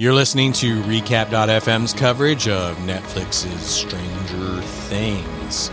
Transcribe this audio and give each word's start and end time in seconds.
You're 0.00 0.14
listening 0.14 0.54
to 0.54 0.80
Recap.fm's 0.84 1.92
coverage 1.92 2.48
of 2.48 2.74
Netflix's 2.78 3.60
Stranger 3.60 4.62
Things. 4.88 5.70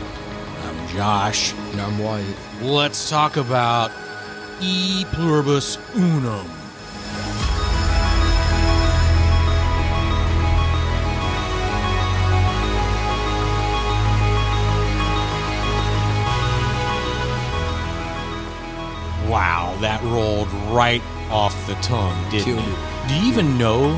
I'm 0.63 0.87
Josh. 0.89 1.53
And 1.53 1.79
I'm 1.79 1.97
Wyatt. 1.97 2.35
Let's 2.61 3.09
talk 3.09 3.37
about 3.37 3.89
E 4.59 5.05
Pluribus 5.13 5.77
Unum. 5.95 6.45
Wow, 19.29 19.77
that 19.79 20.01
rolled 20.03 20.51
right 20.75 21.01
off 21.31 21.55
the 21.65 21.75
tongue, 21.75 22.29
didn't 22.29 22.59
it? 22.59 22.67
it. 22.67 23.07
Do 23.07 23.15
you 23.15 23.29
even 23.29 23.57
know 23.57 23.97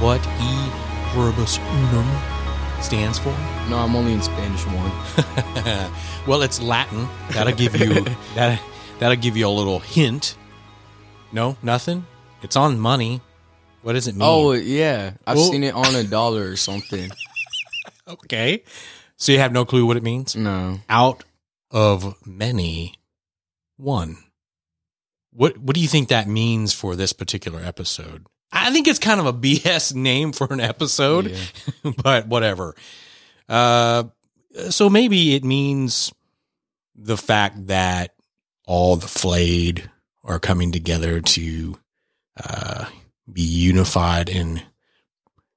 what 0.00 0.20
E 0.40 0.70
Pluribus 1.12 1.58
Unum 1.58 2.82
stands 2.82 3.18
for? 3.18 3.30
No, 3.68 3.78
I'm 3.78 3.94
only 3.96 4.12
in 4.12 4.22
Spanish 4.22 4.64
one. 4.66 5.90
well, 6.26 6.42
it's 6.42 6.60
Latin. 6.62 7.08
That'll 7.32 7.54
give 7.54 7.74
you 7.76 8.00
that. 8.34 8.60
That'll 8.98 9.16
give 9.16 9.36
you 9.36 9.46
a 9.46 9.50
little 9.50 9.78
hint. 9.80 10.36
No, 11.32 11.56
nothing. 11.62 12.06
It's 12.42 12.56
on 12.56 12.78
money. 12.78 13.20
What 13.82 13.92
does 13.94 14.06
it 14.08 14.12
mean? 14.14 14.22
Oh 14.22 14.52
yeah, 14.52 15.12
I've 15.26 15.36
Well- 15.36 15.50
seen 15.50 15.64
it 15.64 15.74
on 15.74 15.94
a 15.94 16.04
dollar 16.18 16.48
or 16.50 16.56
something. 16.56 17.10
okay. 18.06 18.62
So 19.16 19.32
you 19.32 19.38
have 19.38 19.52
no 19.52 19.64
clue 19.64 19.84
what 19.84 19.96
it 19.96 20.02
means. 20.04 20.36
No, 20.36 20.78
Out 20.88 21.24
of 21.72 22.14
many, 22.26 22.94
one. 23.76 24.18
What 25.32 25.58
What 25.58 25.74
do 25.74 25.80
you 25.80 25.88
think 25.88 26.08
that 26.08 26.28
means 26.28 26.72
for 26.72 26.94
this 26.96 27.12
particular 27.12 27.60
episode? 27.60 28.26
I 28.50 28.70
think 28.70 28.88
it's 28.88 28.98
kind 28.98 29.20
of 29.20 29.26
a 29.26 29.32
BS 29.32 29.94
name 29.94 30.32
for 30.32 30.46
an 30.52 30.60
episode. 30.60 31.30
Yeah. 31.84 31.92
but 32.02 32.26
whatever. 32.26 32.74
Uh, 33.48 34.04
so 34.70 34.90
maybe 34.90 35.34
it 35.34 35.44
means 35.44 36.12
the 36.94 37.16
fact 37.16 37.68
that 37.68 38.14
all 38.66 38.96
the 38.96 39.08
flayed 39.08 39.90
are 40.24 40.38
coming 40.38 40.72
together 40.72 41.20
to 41.20 41.78
uh, 42.42 42.86
be 43.32 43.42
unified 43.42 44.28
in 44.28 44.62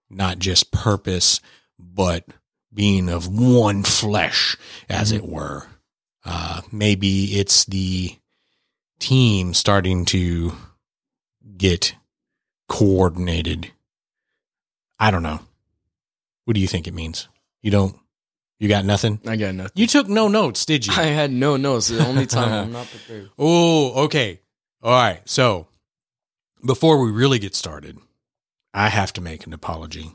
not 0.09 0.39
just 0.39 0.71
purpose, 0.71 1.41
but 1.79 2.25
being 2.73 3.09
of 3.09 3.27
one 3.27 3.83
flesh, 3.83 4.55
as 4.89 5.11
it 5.11 5.25
were. 5.25 5.67
Uh, 6.23 6.61
maybe 6.71 7.39
it's 7.39 7.65
the 7.65 8.15
team 8.99 9.53
starting 9.53 10.05
to 10.05 10.53
get 11.57 11.95
coordinated. 12.71 13.71
I 14.97 15.11
don't 15.11 15.23
know. 15.23 15.39
What 16.45 16.53
do 16.53 16.61
you 16.61 16.67
think 16.67 16.87
it 16.87 16.93
means? 16.93 17.27
You 17.61 17.69
don't. 17.69 17.97
You 18.59 18.69
got 18.69 18.85
nothing. 18.85 19.19
I 19.27 19.35
got 19.35 19.55
nothing. 19.55 19.73
You 19.75 19.87
took 19.87 20.07
no 20.07 20.29
notes, 20.29 20.65
did 20.65 20.87
you? 20.87 20.93
I 20.93 21.03
had 21.07 21.31
no 21.31 21.57
notes. 21.57 21.89
The 21.89 22.05
only 22.07 22.25
time 22.27 22.67
I'm 22.67 22.71
not 22.71 22.87
prepared. 22.87 23.29
Oh, 23.37 24.05
okay. 24.05 24.39
All 24.81 24.91
right. 24.91 25.21
So 25.27 25.67
before 26.65 27.03
we 27.03 27.11
really 27.11 27.39
get 27.39 27.55
started, 27.55 27.97
I 28.73 28.87
have 28.87 29.11
to 29.13 29.21
make 29.21 29.45
an 29.45 29.51
apology. 29.53 30.11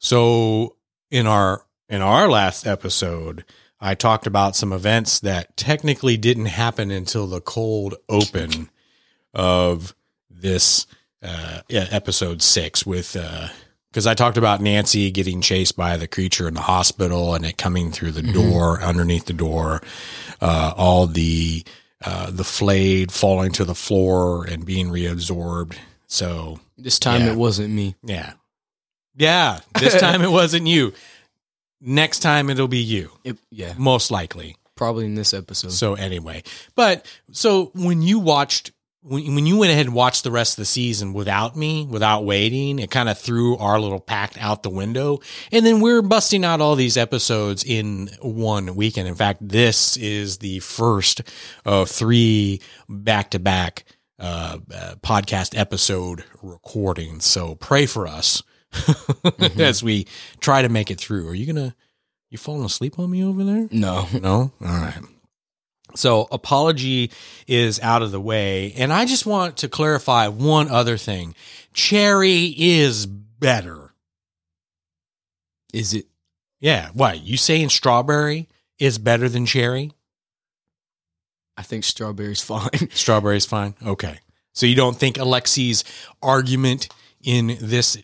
So 0.00 0.76
in 1.10 1.26
our 1.26 1.62
in 1.88 2.00
our 2.00 2.28
last 2.28 2.66
episode, 2.66 3.44
I 3.78 3.94
talked 3.94 4.26
about 4.26 4.56
some 4.56 4.72
events 4.72 5.20
that 5.20 5.56
technically 5.56 6.16
didn't 6.16 6.46
happen 6.46 6.90
until 6.90 7.26
the 7.26 7.42
cold 7.42 7.96
open 8.08 8.70
of 9.34 9.94
this 10.40 10.86
uh, 11.22 11.60
yeah, 11.68 11.86
episode 11.90 12.42
six 12.42 12.84
with 12.86 13.16
because 13.90 14.06
I 14.06 14.14
talked 14.14 14.36
about 14.36 14.60
Nancy 14.60 15.10
getting 15.10 15.40
chased 15.40 15.76
by 15.76 15.96
the 15.96 16.06
creature 16.06 16.46
in 16.48 16.54
the 16.54 16.60
hospital 16.60 17.34
and 17.34 17.44
it 17.44 17.56
coming 17.58 17.90
through 17.92 18.12
the 18.12 18.22
door 18.22 18.80
underneath 18.80 19.26
the 19.26 19.32
door, 19.32 19.82
uh, 20.40 20.72
all 20.76 21.06
the 21.06 21.64
uh, 22.04 22.30
the 22.30 22.44
flayed 22.44 23.12
falling 23.12 23.52
to 23.52 23.64
the 23.64 23.74
floor 23.74 24.44
and 24.46 24.64
being 24.64 24.88
reabsorbed. 24.88 25.74
So 26.06 26.58
This 26.78 26.98
time 26.98 27.22
Yeah. 27.22 27.32
it 27.32 27.36
wasn't 27.36 27.74
me. 27.74 27.94
yeah. 28.02 28.32
Yeah. 29.16 29.60
This 29.78 29.98
time 30.00 30.22
it 30.22 30.30
wasn't 30.30 30.66
you. 30.66 30.94
Next 31.82 32.20
time 32.20 32.48
it'll 32.50 32.68
be 32.68 32.78
you, 32.78 33.10
It, 33.24 33.38
yeah, 33.50 33.72
most 33.78 34.10
likely. 34.10 34.56
probably 34.76 35.04
in 35.06 35.14
this 35.14 35.32
episode. 35.34 35.72
So 35.72 35.94
anyway, 35.94 36.42
but 36.74 37.04
so 37.32 37.70
when 37.74 38.02
you 38.02 38.18
watched, 38.18 38.72
when, 39.02 39.34
when 39.34 39.46
you 39.46 39.56
went 39.56 39.72
ahead 39.72 39.86
and 39.86 39.94
watched 39.94 40.24
the 40.24 40.30
rest 40.30 40.52
of 40.52 40.62
the 40.62 40.66
season 40.66 41.12
without 41.12 41.56
me, 41.56 41.86
without 41.86 42.24
waiting, 42.24 42.78
it 42.78 42.90
kind 42.90 43.08
of 43.08 43.18
threw 43.18 43.56
our 43.56 43.80
little 43.80 44.00
pact 44.00 44.36
out 44.38 44.62
the 44.62 44.70
window. 44.70 45.20
And 45.50 45.64
then 45.64 45.80
we're 45.80 46.02
busting 46.02 46.44
out 46.44 46.60
all 46.60 46.76
these 46.76 46.96
episodes 46.96 47.64
in 47.64 48.10
one 48.20 48.74
weekend. 48.74 49.08
In 49.08 49.14
fact, 49.14 49.46
this 49.46 49.96
is 49.96 50.38
the 50.38 50.58
first 50.60 51.22
of 51.64 51.88
three 51.88 52.60
back 52.88 53.30
to 53.30 53.38
back 53.38 53.84
podcast 54.20 55.58
episode 55.58 56.24
recordings. 56.42 57.24
So 57.24 57.54
pray 57.54 57.86
for 57.86 58.06
us 58.06 58.42
mm-hmm. 58.72 59.60
as 59.60 59.82
we 59.82 60.06
try 60.40 60.62
to 60.62 60.68
make 60.68 60.90
it 60.90 61.00
through. 61.00 61.28
Are 61.28 61.34
you 61.34 61.46
gonna 61.46 61.74
you 62.28 62.38
falling 62.38 62.64
asleep 62.64 62.98
on 62.98 63.10
me 63.10 63.24
over 63.24 63.42
there? 63.42 63.68
no, 63.72 64.06
No? 64.12 64.52
All 64.60 64.66
right. 64.66 65.00
So, 65.96 66.28
apology 66.30 67.10
is 67.46 67.80
out 67.80 68.02
of 68.02 68.10
the 68.10 68.20
way. 68.20 68.72
And 68.76 68.92
I 68.92 69.04
just 69.04 69.26
want 69.26 69.58
to 69.58 69.68
clarify 69.68 70.28
one 70.28 70.68
other 70.68 70.96
thing. 70.96 71.34
Cherry 71.72 72.54
is 72.56 73.06
better. 73.06 73.92
is 75.72 75.94
it? 75.94 76.06
Yeah. 76.60 76.90
What? 76.92 77.20
You 77.22 77.36
saying 77.36 77.70
strawberry 77.70 78.48
is 78.78 78.98
better 78.98 79.28
than 79.28 79.46
cherry? 79.46 79.92
I 81.56 81.62
think 81.62 81.84
strawberry's 81.84 82.40
fine. 82.42 82.90
Strawberry's 82.90 83.46
fine. 83.46 83.74
Okay. 83.84 84.18
So, 84.52 84.66
you 84.66 84.74
don't 84.74 84.96
think 84.96 85.16
Alexei's 85.18 85.84
argument 86.22 86.88
in 87.22 87.56
this 87.60 87.96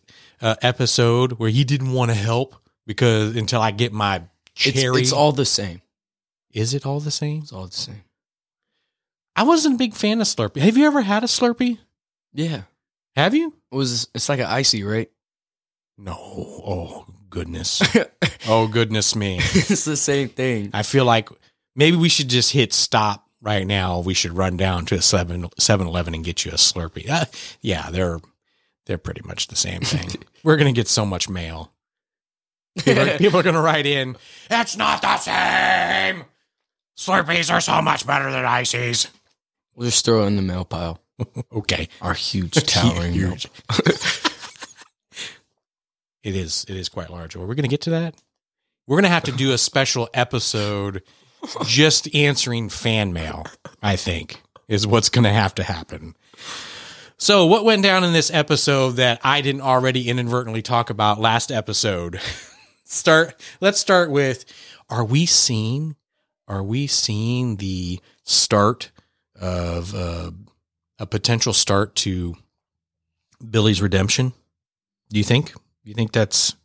uh, 0.43 0.57
episode 0.63 1.33
where 1.33 1.51
he 1.51 1.65
didn't 1.65 1.93
want 1.93 2.11
to 2.11 2.15
help 2.17 2.55
because 2.87 3.35
until 3.37 3.61
I 3.61 3.71
get 3.71 3.93
my 3.93 4.23
It's, 4.57 4.81
cherry, 4.81 5.01
it's 5.01 5.13
all 5.13 5.33
the 5.33 5.45
same. 5.47 5.81
Is 6.57 6.73
it 6.75 6.87
all 6.87 7.01
the 7.01 7.11
same? 7.11 7.43
It's 7.43 7.53
all 7.53 7.67
the 7.67 7.77
same. 7.77 8.03
I 9.37 9.43
wasn't 9.43 9.75
a 9.75 9.79
big 9.79 9.95
fan 9.95 10.21
of 10.23 10.27
Slurpee. 10.27 10.63
Have 10.63 10.77
you 10.79 10.87
ever 10.87 11.03
had 11.03 11.23
a 11.23 11.27
Slurpee? 11.27 11.79
Yeah, 12.33 12.63
Have 13.15 13.35
you? 13.35 13.53
it 13.71 13.77
was. 13.77 14.09
It's 14.15 14.29
like 14.29 14.41
an 14.41 14.47
icy, 14.47 14.83
right? 14.83 15.11
No. 15.99 16.15
Oh, 16.19 17.07
goodness. 17.31 17.83
oh, 18.49 18.69
goodness 18.69 19.15
me. 19.15 19.37
it's 19.41 19.85
the 19.85 19.97
same 19.97 20.29
thing. 20.29 20.71
I 20.73 20.83
feel 20.83 21.05
like 21.05 21.29
maybe 21.75 21.97
we 21.97 22.09
should 22.09 22.29
just 22.29 22.53
hit 22.53 22.73
stop 22.73 23.27
right 23.41 23.67
now. 23.67 24.01
We 24.01 24.15
should 24.15 24.33
run 24.33 24.57
down 24.57 24.87
to 24.87 24.97
a 24.97 25.03
7 25.03 25.49
Eleven 25.69 26.15
and 26.15 26.25
get 26.25 26.45
you 26.45 26.51
a 26.53 26.55
Slurpee. 26.55 27.09
Uh, 27.09 27.27
yeah, 27.61 27.91
they're 27.91 28.19
they're 28.87 28.99
pretty 28.99 29.23
much 29.25 29.49
the 29.49 29.57
same 29.57 29.81
thing. 29.83 30.23
We're 30.45 30.57
going 30.57 30.73
to 30.73 30.79
get 30.79 30.89
so 30.89 31.05
much 31.05 31.29
mail. 31.29 31.73
People 32.79 33.09
are, 33.09 33.19
people 33.19 33.41
are 33.41 33.43
going 33.43 33.55
to 33.55 33.61
write 33.61 33.87
in, 33.87 34.17
it's 34.51 34.77
not 34.77 35.01
the 35.03 35.17
same. 35.17 36.25
Slurpees 36.97 37.53
are 37.53 37.61
so 37.61 37.83
much 37.83 38.07
better 38.07 38.31
than 38.31 38.45
ices. 38.45 39.09
We'll 39.75 39.89
just 39.89 40.05
throw 40.05 40.23
it 40.25 40.29
in 40.29 40.37
the 40.37 40.43
mail 40.43 40.65
pile. 40.65 41.01
Okay. 41.51 41.89
Our 42.03 42.13
huge 42.13 42.53
towering. 42.67 43.15
Huge. 43.15 43.49
it 46.23 46.37
is. 46.37 46.67
It 46.69 46.77
is 46.77 46.91
quite 46.91 47.09
large. 47.09 47.35
Are 47.35 47.41
we 47.41 47.55
going 47.55 47.63
to 47.63 47.69
get 47.69 47.81
to 47.83 47.91
that? 47.91 48.15
We're 48.87 48.97
going 48.97 49.05
to 49.05 49.09
have 49.09 49.25
to 49.25 49.33
do 49.33 49.53
a 49.53 49.59
special 49.59 50.11
episode 50.13 51.03
just 51.65 52.15
answering 52.15 52.69
fan 52.69 53.15
mail. 53.15 53.47
I 53.83 53.97
think 53.97 54.43
is 54.69 54.87
what's 54.87 55.09
going 55.09 55.25
to 55.25 55.33
have 55.33 55.55
to 55.55 55.63
happen. 55.63 56.15
So, 57.17 57.47
what 57.47 57.65
went 57.65 57.83
down 57.83 58.05
in 58.05 58.13
this 58.13 58.31
episode 58.31 58.93
that 58.97 59.21
I 59.25 59.41
didn't 59.41 59.63
already 59.63 60.09
inadvertently 60.09 60.61
talk 60.61 60.91
about 60.91 61.19
last 61.19 61.51
episode? 61.51 62.21
start. 62.85 63.41
Let's 63.61 63.81
start 63.81 64.11
with: 64.11 64.45
Are 64.91 65.05
we 65.05 65.25
seeing? 65.25 65.97
Are 66.49 66.63
we 66.63 66.87
seeing 66.87 67.57
the 67.57 68.01
start 68.25 68.91
of 69.41 69.95
uh, 69.95 70.31
a 70.99 71.07
potential 71.07 71.53
start 71.53 71.95
to 71.97 72.37
Billy's 73.51 73.83
redemption? 73.83 74.33
Do 75.11 75.19
you 75.19 75.25
think? 75.25 75.53
Do 75.53 75.91
you 75.91 75.95
think 75.95 76.13
that's? 76.13 76.53
Do 76.53 76.59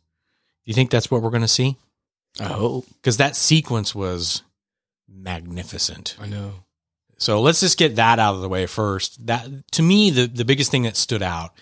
you 0.70 0.74
think 0.74 0.90
that's 0.90 1.10
what 1.10 1.22
we're 1.22 1.30
going 1.30 1.42
to 1.42 1.48
see? 1.48 1.76
I 2.40 2.44
hope. 2.44 2.86
Because 2.94 3.16
that 3.18 3.36
sequence 3.36 3.94
was 3.94 4.42
magnificent. 5.08 6.16
I 6.20 6.26
know. 6.26 6.64
So 7.18 7.40
let's 7.40 7.60
just 7.60 7.78
get 7.78 7.96
that 7.96 8.18
out 8.18 8.34
of 8.34 8.40
the 8.40 8.48
way 8.48 8.66
first. 8.66 9.26
That 9.26 9.48
to 9.72 9.82
me, 9.82 10.10
the 10.10 10.26
the 10.26 10.44
biggest 10.44 10.70
thing 10.70 10.82
that 10.82 10.96
stood 10.96 11.22
out 11.22 11.52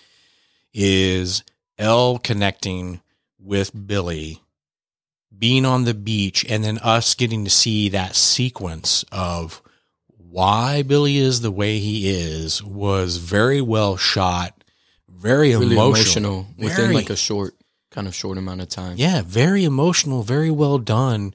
is 0.73 1.43
El 1.79 2.19
connecting 2.19 3.01
with 3.39 3.87
Billy, 3.87 4.43
being 5.37 5.65
on 5.65 5.85
the 5.85 5.95
beach, 5.95 6.45
and 6.49 6.63
then 6.65 6.79
us 6.79 7.15
getting 7.15 7.45
to 7.45 7.51
see 7.51 7.89
that 7.89 8.15
sequence 8.17 9.05
of 9.11 9.63
why 10.09 10.83
Billy 10.83 11.17
is 11.17 11.41
the 11.41 11.51
way 11.51 11.79
he 11.79 12.09
is 12.11 12.63
was 12.63 13.17
very 13.17 13.61
well 13.61 13.97
shot, 13.97 14.63
very 15.09 15.51
Really 15.51 15.75
emotional, 15.75 16.41
emotional 16.41 16.47
within 16.59 16.77
Very- 16.77 16.95
like 16.95 17.11
a 17.11 17.17
short, 17.17 17.55
kind 17.91 18.07
of 18.07 18.15
short 18.15 18.39
amount 18.39 18.61
of 18.61 18.69
time. 18.69 18.97
Yeah, 18.97 19.23
very 19.23 19.65
emotional, 19.65 20.23
very 20.23 20.51
well 20.51 20.79
done. 20.79 21.35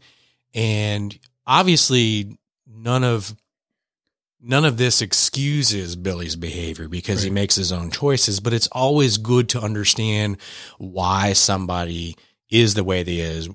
And 0.54 1.18
obviously 1.46 2.38
none 2.68 3.04
of 3.04 3.36
none 4.42 4.64
of 4.64 4.78
this 4.78 5.02
excuses 5.02 5.96
Billy's 5.96 6.36
behavior 6.36 6.88
because 6.88 7.24
he 7.24 7.30
makes 7.32 7.56
his 7.56 7.72
own 7.72 7.90
choices, 7.90 8.40
but 8.40 8.54
it's 8.54 8.68
always 8.72 9.18
good 9.18 9.50
to 9.50 9.60
understand 9.60 10.38
why 10.78 11.34
somebody 11.34 12.16
is 12.62 12.74
the 12.74 12.84
way 12.84 13.04
they 13.04 13.18
is 13.18 13.50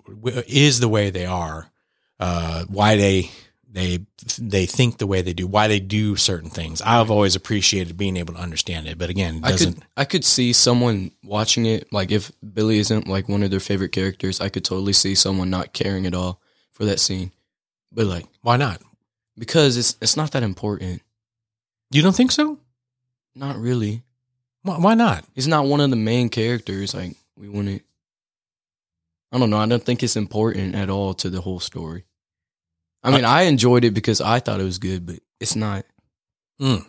is 0.47 0.81
the 0.81 0.89
way 0.89 1.11
they 1.11 1.27
are. 1.27 1.71
Uh 2.19 2.65
why 2.69 2.97
they 2.97 3.31
they 3.73 4.05
they 4.39 4.67
think 4.67 4.99
the 4.99 5.07
way 5.07 5.23
they 5.23 5.33
do, 5.33 5.47
why 5.47 5.69
they 5.69 5.81
do 5.81 6.17
certain 6.17 6.51
things. 6.51 6.83
I've 6.83 7.11
always 7.11 7.37
appreciated 7.37 7.97
being 7.97 8.17
able 8.17 8.35
to 8.35 8.41
understand 8.41 8.87
it, 8.89 8.99
but 8.99 9.11
again, 9.11 9.37
it 9.37 9.45
I 9.45 9.57
could 9.57 9.83
I 9.97 10.05
could 10.05 10.25
see 10.25 10.53
someone 10.53 11.13
watching 11.23 11.67
it 11.67 11.93
like 11.93 12.11
if 12.11 12.33
Billy 12.55 12.79
isn't 12.79 13.09
like 13.09 13.29
one 13.29 13.43
of 13.43 13.51
their 13.51 13.61
favorite 13.61 13.93
characters, 13.93 14.41
I 14.41 14.49
could 14.49 14.65
totally 14.65 14.93
see 14.93 15.15
someone 15.15 15.51
not 15.51 15.73
caring 15.73 16.07
at 16.07 16.15
all 16.15 16.41
for 16.73 16.85
that 16.85 17.01
scene. 17.01 17.33
But 17.93 18.07
like 18.07 18.27
why 18.43 18.57
not? 18.57 18.83
because 19.41 19.77
it's 19.77 19.97
it's 20.01 20.17
not 20.17 20.31
that 20.33 20.45
important. 20.45 21.03
You 21.91 22.03
don't 22.03 22.15
think 22.15 22.31
so? 22.31 22.59
Not 23.35 23.57
really. 23.57 24.03
Why, 24.63 24.79
why 24.79 24.95
not? 24.95 25.25
He's 25.35 25.49
not 25.49 25.65
one 25.65 25.81
of 25.81 25.91
the 25.91 25.97
main 25.97 26.29
characters. 26.29 26.95
Like 26.95 27.17
we 27.37 27.49
wouldn't. 27.49 27.83
I 29.33 29.39
don't 29.39 29.51
know. 29.51 29.59
I 29.59 29.67
don't 29.67 29.83
think 29.83 30.03
it's 30.03 30.17
important 30.17 30.75
at 30.75 30.91
all 30.91 31.15
to 31.15 31.31
the 31.31 31.41
whole 31.41 31.61
story. 31.61 32.05
I 33.03 33.11
mean, 33.11 33.25
I 33.25 33.43
enjoyed 33.43 33.85
it 33.85 33.93
because 33.93 34.21
I 34.21 34.41
thought 34.41 34.61
it 34.61 34.65
was 34.65 34.79
good, 34.79 35.07
but 35.07 35.21
it's 35.39 35.57
not. 35.57 35.87
Mm. 36.61 36.85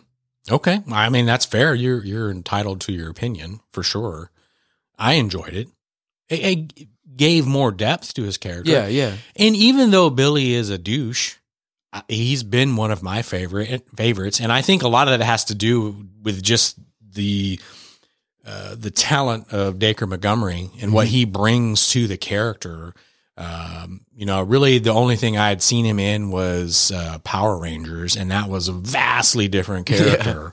Okay. 0.50 0.82
I 0.90 1.08
mean, 1.08 1.24
that's 1.24 1.46
fair. 1.46 1.74
You're 1.74 2.04
you're 2.04 2.30
entitled 2.30 2.80
to 2.82 2.92
your 2.92 3.08
opinion 3.08 3.60
for 3.70 3.82
sure. 3.82 4.30
I 4.98 5.14
enjoyed 5.14 5.54
it. 5.54 5.68
It, 6.28 6.72
it 6.78 6.88
gave 7.16 7.46
more 7.46 7.70
depth 7.70 8.14
to 8.14 8.22
his 8.22 8.38
character. 8.38 8.70
Yeah, 8.70 8.86
yeah. 8.86 9.16
And 9.36 9.56
even 9.56 9.90
though 9.90 10.10
Billy 10.10 10.54
is 10.54 10.70
a 10.70 10.78
douche, 10.78 11.36
he's 12.08 12.42
been 12.42 12.76
one 12.76 12.90
of 12.90 13.02
my 13.02 13.22
favorite 13.22 13.86
favorites, 13.96 14.40
and 14.40 14.52
I 14.52 14.62
think 14.62 14.82
a 14.82 14.88
lot 14.88 15.08
of 15.08 15.18
that 15.18 15.24
has 15.24 15.44
to 15.46 15.54
do 15.54 16.06
with 16.22 16.42
just 16.42 16.78
the 17.00 17.60
uh, 18.46 18.74
the 18.76 18.90
talent 18.90 19.52
of 19.52 19.78
Dacre 19.78 20.06
Montgomery 20.06 20.70
and 20.80 20.92
what 20.92 21.06
Mhm. 21.06 21.10
he 21.10 21.24
brings 21.24 21.88
to 21.90 22.06
the 22.06 22.16
character. 22.16 22.92
Um, 23.36 24.02
you 24.14 24.26
know, 24.26 24.42
really 24.42 24.78
the 24.78 24.90
only 24.92 25.16
thing 25.16 25.38
I 25.38 25.48
had 25.48 25.62
seen 25.62 25.84
him 25.86 25.98
in 25.98 26.30
was 26.30 26.90
uh, 26.92 27.18
Power 27.20 27.56
Rangers, 27.58 28.14
and 28.16 28.30
that 28.30 28.48
was 28.48 28.68
a 28.68 28.72
vastly 28.72 29.48
different 29.48 29.88
Yeah. 29.90 30.50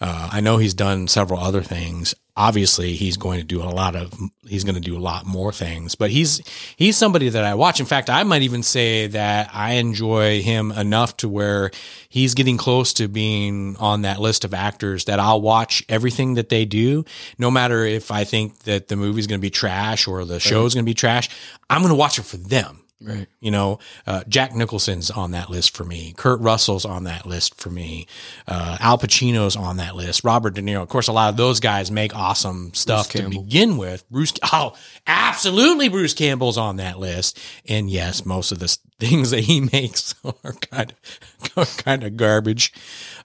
Uh, 0.00 0.28
I 0.32 0.40
know 0.40 0.58
he's 0.58 0.74
done 0.74 1.08
several 1.08 1.40
other 1.40 1.62
things. 1.62 2.14
Obviously, 2.38 2.92
he's 2.92 3.16
going 3.16 3.38
to 3.40 3.46
do 3.46 3.62
a 3.62 3.64
lot 3.64 3.96
of. 3.96 4.12
He's 4.46 4.62
going 4.62 4.74
to 4.74 4.80
do 4.80 4.96
a 4.96 5.00
lot 5.00 5.24
more 5.24 5.52
things, 5.52 5.94
but 5.94 6.10
he's 6.10 6.42
he's 6.76 6.96
somebody 6.96 7.30
that 7.30 7.44
I 7.44 7.54
watch. 7.54 7.80
In 7.80 7.86
fact, 7.86 8.10
I 8.10 8.22
might 8.24 8.42
even 8.42 8.62
say 8.62 9.06
that 9.06 9.48
I 9.54 9.74
enjoy 9.74 10.42
him 10.42 10.70
enough 10.70 11.16
to 11.18 11.30
where 11.30 11.70
he's 12.10 12.34
getting 12.34 12.58
close 12.58 12.92
to 12.94 13.08
being 13.08 13.76
on 13.78 14.02
that 14.02 14.20
list 14.20 14.44
of 14.44 14.52
actors 14.52 15.06
that 15.06 15.18
I'll 15.18 15.40
watch 15.40 15.82
everything 15.88 16.34
that 16.34 16.50
they 16.50 16.66
do, 16.66 17.06
no 17.38 17.50
matter 17.50 17.86
if 17.86 18.10
I 18.10 18.24
think 18.24 18.60
that 18.60 18.88
the 18.88 18.96
movie's 18.96 19.26
going 19.26 19.40
to 19.40 19.42
be 19.42 19.50
trash 19.50 20.06
or 20.06 20.26
the 20.26 20.38
show's 20.38 20.74
going 20.74 20.84
to 20.84 20.90
be 20.90 20.94
trash. 20.94 21.30
I'm 21.70 21.80
going 21.80 21.88
to 21.88 21.96
watch 21.98 22.18
it 22.18 22.24
for 22.24 22.36
them. 22.36 22.82
Right. 22.98 23.26
You 23.40 23.50
know, 23.50 23.78
uh, 24.06 24.24
Jack 24.26 24.54
Nicholson's 24.54 25.10
on 25.10 25.32
that 25.32 25.50
list 25.50 25.76
for 25.76 25.84
me. 25.84 26.14
Kurt 26.16 26.40
Russell's 26.40 26.86
on 26.86 27.04
that 27.04 27.26
list 27.26 27.60
for 27.60 27.68
me. 27.68 28.06
Uh, 28.48 28.78
Al 28.80 28.96
Pacino's 28.96 29.54
on 29.54 29.76
that 29.76 29.94
list. 29.94 30.24
Robert 30.24 30.54
De 30.54 30.62
Niro. 30.62 30.80
Of 30.82 30.88
course, 30.88 31.06
a 31.08 31.12
lot 31.12 31.28
of 31.28 31.36
those 31.36 31.60
guys 31.60 31.90
make 31.90 32.16
awesome 32.16 32.72
stuff 32.72 33.10
to 33.10 33.28
begin 33.28 33.76
with. 33.76 34.08
Bruce, 34.08 34.32
oh, 34.50 34.74
absolutely, 35.06 35.90
Bruce 35.90 36.14
Campbell's 36.14 36.56
on 36.56 36.76
that 36.76 36.98
list. 36.98 37.38
And 37.68 37.90
yes, 37.90 38.24
most 38.24 38.50
of 38.50 38.60
the 38.60 38.76
things 38.98 39.30
that 39.30 39.40
he 39.42 39.60
makes 39.72 40.14
are 40.24 40.52
kind 40.54 40.92
of 40.92 41.52
are 41.58 41.82
kind 41.82 42.02
of 42.02 42.16
garbage, 42.16 42.72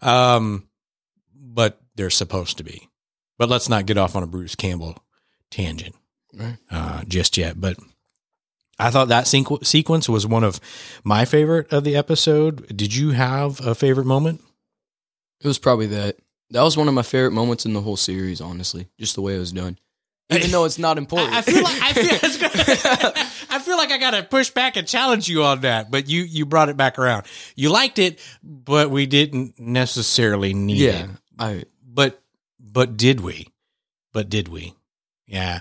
um, 0.01 0.67
but 1.33 1.79
they're 1.95 2.09
supposed 2.09 2.57
to 2.57 2.63
be. 2.65 2.89
But 3.37 3.47
let's 3.47 3.69
not 3.69 3.85
get 3.85 3.97
off 3.97 4.17
on 4.17 4.23
a 4.23 4.27
Bruce 4.27 4.55
Campbell 4.55 5.01
tangent 5.49 5.95
Right. 6.33 6.57
uh, 6.69 7.03
just 7.07 7.37
yet. 7.37 7.59
But 7.59 7.77
I 8.81 8.89
thought 8.91 9.09
that 9.09 9.25
sequ- 9.25 9.65
sequence 9.65 10.09
was 10.09 10.25
one 10.27 10.43
of 10.43 10.59
my 11.03 11.25
favorite 11.25 11.71
of 11.71 11.83
the 11.83 11.95
episode. 11.95 12.75
Did 12.75 12.95
you 12.95 13.11
have 13.11 13.59
a 13.65 13.75
favorite 13.75 14.05
moment? 14.05 14.41
It 15.41 15.47
was 15.47 15.57
probably 15.59 15.87
that. 15.87 16.17
That 16.51 16.63
was 16.63 16.75
one 16.75 16.87
of 16.87 16.93
my 16.93 17.01
favorite 17.03 17.31
moments 17.31 17.65
in 17.65 17.73
the 17.73 17.81
whole 17.81 17.95
series, 17.97 18.41
honestly. 18.41 18.87
Just 18.99 19.15
the 19.15 19.21
way 19.21 19.35
it 19.35 19.39
was 19.39 19.51
done. 19.53 19.77
Even 20.29 20.51
though 20.51 20.65
it's 20.65 20.79
not 20.79 20.97
important. 20.97 21.33
I, 21.33 21.39
I 21.39 21.41
feel 21.41 21.63
like 21.63 21.81
I 21.81 21.93
feel, 21.93 23.11
I 23.51 23.59
feel 23.59 23.77
like 23.77 23.91
I 23.91 23.97
got 23.97 24.11
to 24.11 24.23
push 24.23 24.49
back 24.49 24.75
and 24.77 24.87
challenge 24.87 25.27
you 25.29 25.43
on 25.43 25.61
that. 25.61 25.91
But 25.91 26.09
you 26.09 26.23
you 26.23 26.45
brought 26.45 26.69
it 26.69 26.77
back 26.77 26.97
around. 26.99 27.25
You 27.55 27.69
liked 27.69 27.99
it, 27.99 28.19
but 28.43 28.89
we 28.91 29.05
didn't 29.05 29.59
necessarily 29.59 30.53
need 30.53 30.81
it. 30.81 30.93
yeah. 30.93 31.07
I 31.39 31.63
But 31.85 32.21
but 32.59 32.97
did 32.97 33.21
we? 33.21 33.47
But 34.13 34.29
did 34.29 34.47
we? 34.47 34.73
Yeah. 35.27 35.59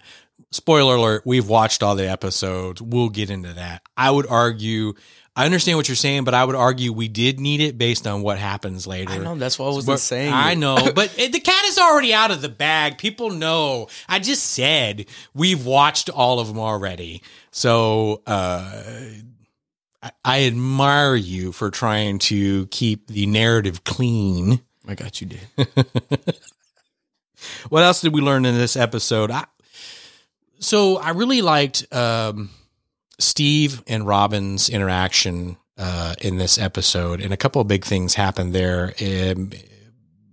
Spoiler 0.52 0.96
alert, 0.96 1.22
we've 1.24 1.48
watched 1.48 1.82
all 1.82 1.94
the 1.94 2.10
episodes. 2.10 2.82
We'll 2.82 3.08
get 3.08 3.30
into 3.30 3.52
that. 3.54 3.82
I 3.96 4.10
would 4.10 4.26
argue 4.26 4.94
I 5.36 5.44
understand 5.44 5.78
what 5.78 5.88
you're 5.88 5.94
saying, 5.94 6.24
but 6.24 6.34
I 6.34 6.44
would 6.44 6.56
argue 6.56 6.92
we 6.92 7.06
did 7.06 7.38
need 7.38 7.60
it 7.60 7.78
based 7.78 8.04
on 8.06 8.22
what 8.22 8.36
happens 8.36 8.84
later. 8.84 9.12
I 9.12 9.18
know 9.18 9.36
that's 9.36 9.58
what 9.60 9.66
I 9.66 9.68
wasn't 9.68 9.94
But- 9.94 10.00
saying 10.00 10.32
I 10.34 10.54
know, 10.54 10.90
but 10.92 11.14
it, 11.18 11.30
the 11.32 11.38
cat 11.38 11.64
is 11.66 11.78
already 11.78 12.12
out 12.12 12.32
of 12.32 12.42
the 12.42 12.48
bag. 12.48 12.98
People 12.98 13.30
know. 13.30 13.86
I 14.08 14.18
just 14.18 14.42
said 14.44 15.06
we've 15.32 15.64
watched 15.64 16.10
all 16.10 16.40
of 16.40 16.48
them 16.48 16.58
already. 16.58 17.22
So 17.52 18.22
uh, 18.26 18.82
I, 20.02 20.10
I 20.24 20.44
admire 20.46 21.14
you 21.14 21.52
for 21.52 21.70
trying 21.70 22.18
to 22.20 22.66
keep 22.66 23.06
the 23.06 23.26
narrative 23.26 23.84
clean. 23.84 24.62
I 24.88 24.96
got 24.96 25.20
you, 25.20 25.28
did. 25.28 25.40
What 27.70 27.82
else 27.84 28.02
did 28.02 28.12
we 28.12 28.20
learn 28.20 28.44
in 28.44 28.54
this 28.54 28.76
episode? 28.76 29.30
I, 29.30 29.46
so 30.60 30.98
I 30.98 31.10
really 31.10 31.42
liked 31.42 31.92
um, 31.92 32.50
Steve 33.18 33.82
and 33.86 34.06
Robin's 34.06 34.68
interaction 34.68 35.56
uh, 35.76 36.14
in 36.20 36.36
this 36.38 36.58
episode, 36.58 37.20
and 37.20 37.32
a 37.32 37.36
couple 37.36 37.60
of 37.60 37.68
big 37.68 37.84
things 37.84 38.14
happened 38.14 38.54
there. 38.54 38.92
Um, 39.02 39.50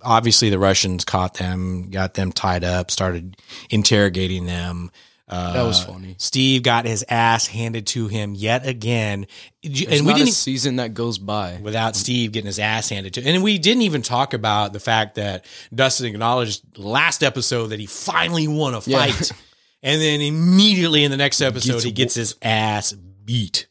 obviously, 0.02 0.50
the 0.50 0.60
Russians 0.60 1.06
caught 1.06 1.36
them, 1.36 1.90
got 1.90 2.14
them 2.16 2.32
tied 2.32 2.64
up, 2.64 2.92
started 2.92 3.38
interrogating 3.70 4.46
them. 4.46 4.92
Uh, 5.30 5.54
That 5.54 5.64
was 5.64 5.84
funny. 5.84 6.16
Steve 6.20 6.64
got 6.64 6.86
his 6.86 7.04
ass 7.10 7.48
handed 7.48 7.88
to 7.88 8.08
him 8.08 8.34
yet 8.34 8.66
again, 8.66 9.28
There's 9.62 10.00
and 10.00 10.08
we 10.08 10.14
didn't 10.14 10.30
a 10.30 10.32
season 10.32 10.78
that 10.78 10.94
goes 10.94 11.18
by. 11.18 11.60
without 11.62 11.98
Steve 11.98 12.32
getting 12.32 12.46
his 12.46 12.60
ass 12.60 12.88
handed 12.88 13.14
to. 13.16 13.24
And 13.26 13.44
we 13.44 13.58
didn't 13.58 13.82
even 13.82 14.02
talk 14.02 14.34
about 14.34 14.72
the 14.72 14.80
fact 14.80 15.16
that 15.16 15.44
Dustin 15.76 16.06
acknowledged 16.06 16.78
last 16.78 17.24
episode 17.24 17.68
that 17.68 17.80
he 17.80 17.88
finally 17.88 18.48
won 18.48 18.74
a 18.74 18.82
Yeah. 18.86 19.12
and 19.88 20.02
then 20.02 20.22
immediately 20.22 21.04
in 21.04 21.12
the 21.12 21.18
next 21.18 21.42
episode, 21.42 21.74
Gets 21.74 21.84
he 21.84 21.92
gets 21.92 22.16
his 22.16 22.36
ass 22.42 22.94
beat. 22.94 23.68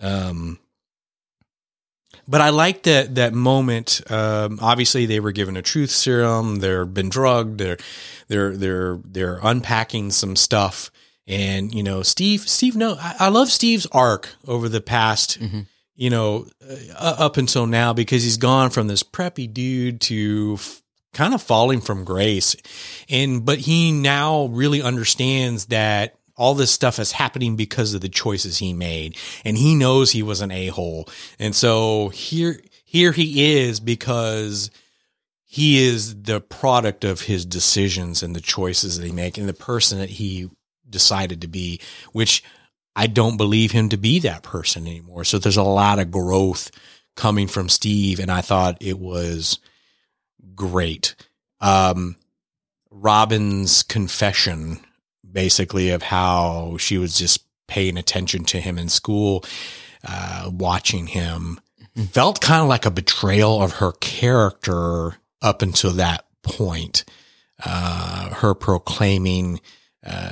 Um, 0.00 0.58
but 2.28 2.40
I 2.40 2.50
like 2.50 2.82
that 2.84 3.14
that 3.14 3.32
moment. 3.34 4.00
Um, 4.10 4.58
obviously, 4.60 5.06
they 5.06 5.20
were 5.20 5.32
given 5.32 5.56
a 5.56 5.62
truth 5.62 5.90
serum. 5.90 6.56
They've 6.56 6.92
been 6.92 7.08
drugged. 7.08 7.58
They're 7.58 7.78
they're 8.28 8.56
they're 8.56 8.98
they're 9.04 9.38
unpacking 9.42 10.10
some 10.10 10.34
stuff. 10.36 10.90
And 11.28 11.72
you 11.74 11.82
know, 11.82 12.02
Steve 12.02 12.48
Steve. 12.48 12.76
No, 12.76 12.96
I, 13.00 13.14
I 13.20 13.28
love 13.28 13.48
Steve's 13.50 13.86
arc 13.92 14.28
over 14.46 14.68
the 14.68 14.80
past 14.80 15.40
Mhm. 15.40 15.66
you 15.94 16.10
know, 16.10 16.46
uh, 16.68 17.14
up 17.18 17.36
until 17.36 17.66
now 17.66 17.92
because 17.92 18.22
he's 18.24 18.36
gone 18.36 18.70
from 18.70 18.86
this 18.88 19.02
preppy 19.02 19.52
dude 19.52 20.00
to 20.02 20.56
f- 20.58 20.82
kind 21.16 21.32
of 21.32 21.42
falling 21.42 21.80
from 21.80 22.04
grace. 22.04 22.54
And, 23.08 23.44
but 23.44 23.58
he 23.58 23.90
now 23.90 24.46
really 24.46 24.82
understands 24.82 25.66
that 25.66 26.18
all 26.36 26.54
this 26.54 26.70
stuff 26.70 26.98
is 26.98 27.12
happening 27.12 27.56
because 27.56 27.94
of 27.94 28.02
the 28.02 28.10
choices 28.10 28.58
he 28.58 28.74
made. 28.74 29.16
And 29.42 29.56
he 29.56 29.74
knows 29.74 30.10
he 30.10 30.22
was 30.22 30.42
an 30.42 30.50
a 30.50 30.66
hole. 30.66 31.08
And 31.38 31.54
so 31.54 32.10
here, 32.10 32.60
here 32.84 33.12
he 33.12 33.56
is 33.56 33.80
because 33.80 34.70
he 35.46 35.82
is 35.82 36.22
the 36.22 36.42
product 36.42 37.02
of 37.02 37.22
his 37.22 37.46
decisions 37.46 38.22
and 38.22 38.36
the 38.36 38.40
choices 38.42 38.98
that 38.98 39.06
he 39.06 39.12
make 39.12 39.38
and 39.38 39.48
the 39.48 39.54
person 39.54 39.98
that 39.98 40.10
he 40.10 40.50
decided 40.88 41.40
to 41.40 41.48
be, 41.48 41.80
which 42.12 42.44
I 42.94 43.06
don't 43.06 43.38
believe 43.38 43.72
him 43.72 43.88
to 43.88 43.96
be 43.96 44.18
that 44.18 44.42
person 44.42 44.86
anymore. 44.86 45.24
So 45.24 45.38
there's 45.38 45.56
a 45.56 45.62
lot 45.62 45.98
of 45.98 46.10
growth 46.10 46.70
coming 47.14 47.48
from 47.48 47.70
Steve, 47.70 48.20
and 48.20 48.30
I 48.30 48.42
thought 48.42 48.76
it 48.80 48.98
was 48.98 49.58
great. 50.56 51.14
Um, 51.60 52.16
Robin's 52.90 53.82
confession, 53.82 54.80
basically, 55.30 55.90
of 55.90 56.02
how 56.02 56.76
she 56.78 56.98
was 56.98 57.16
just 57.18 57.44
paying 57.68 57.96
attention 57.98 58.44
to 58.46 58.60
him 58.60 58.78
in 58.78 58.88
school, 58.88 59.44
uh, 60.08 60.50
watching 60.52 61.06
him, 61.06 61.60
felt 62.10 62.40
kind 62.40 62.62
of 62.62 62.68
like 62.68 62.86
a 62.86 62.90
betrayal 62.90 63.62
of 63.62 63.74
her 63.74 63.92
character 63.92 65.16
up 65.42 65.62
until 65.62 65.92
that 65.92 66.24
point. 66.42 67.04
uh, 67.64 68.34
her 68.34 68.54
proclaiming 68.54 69.60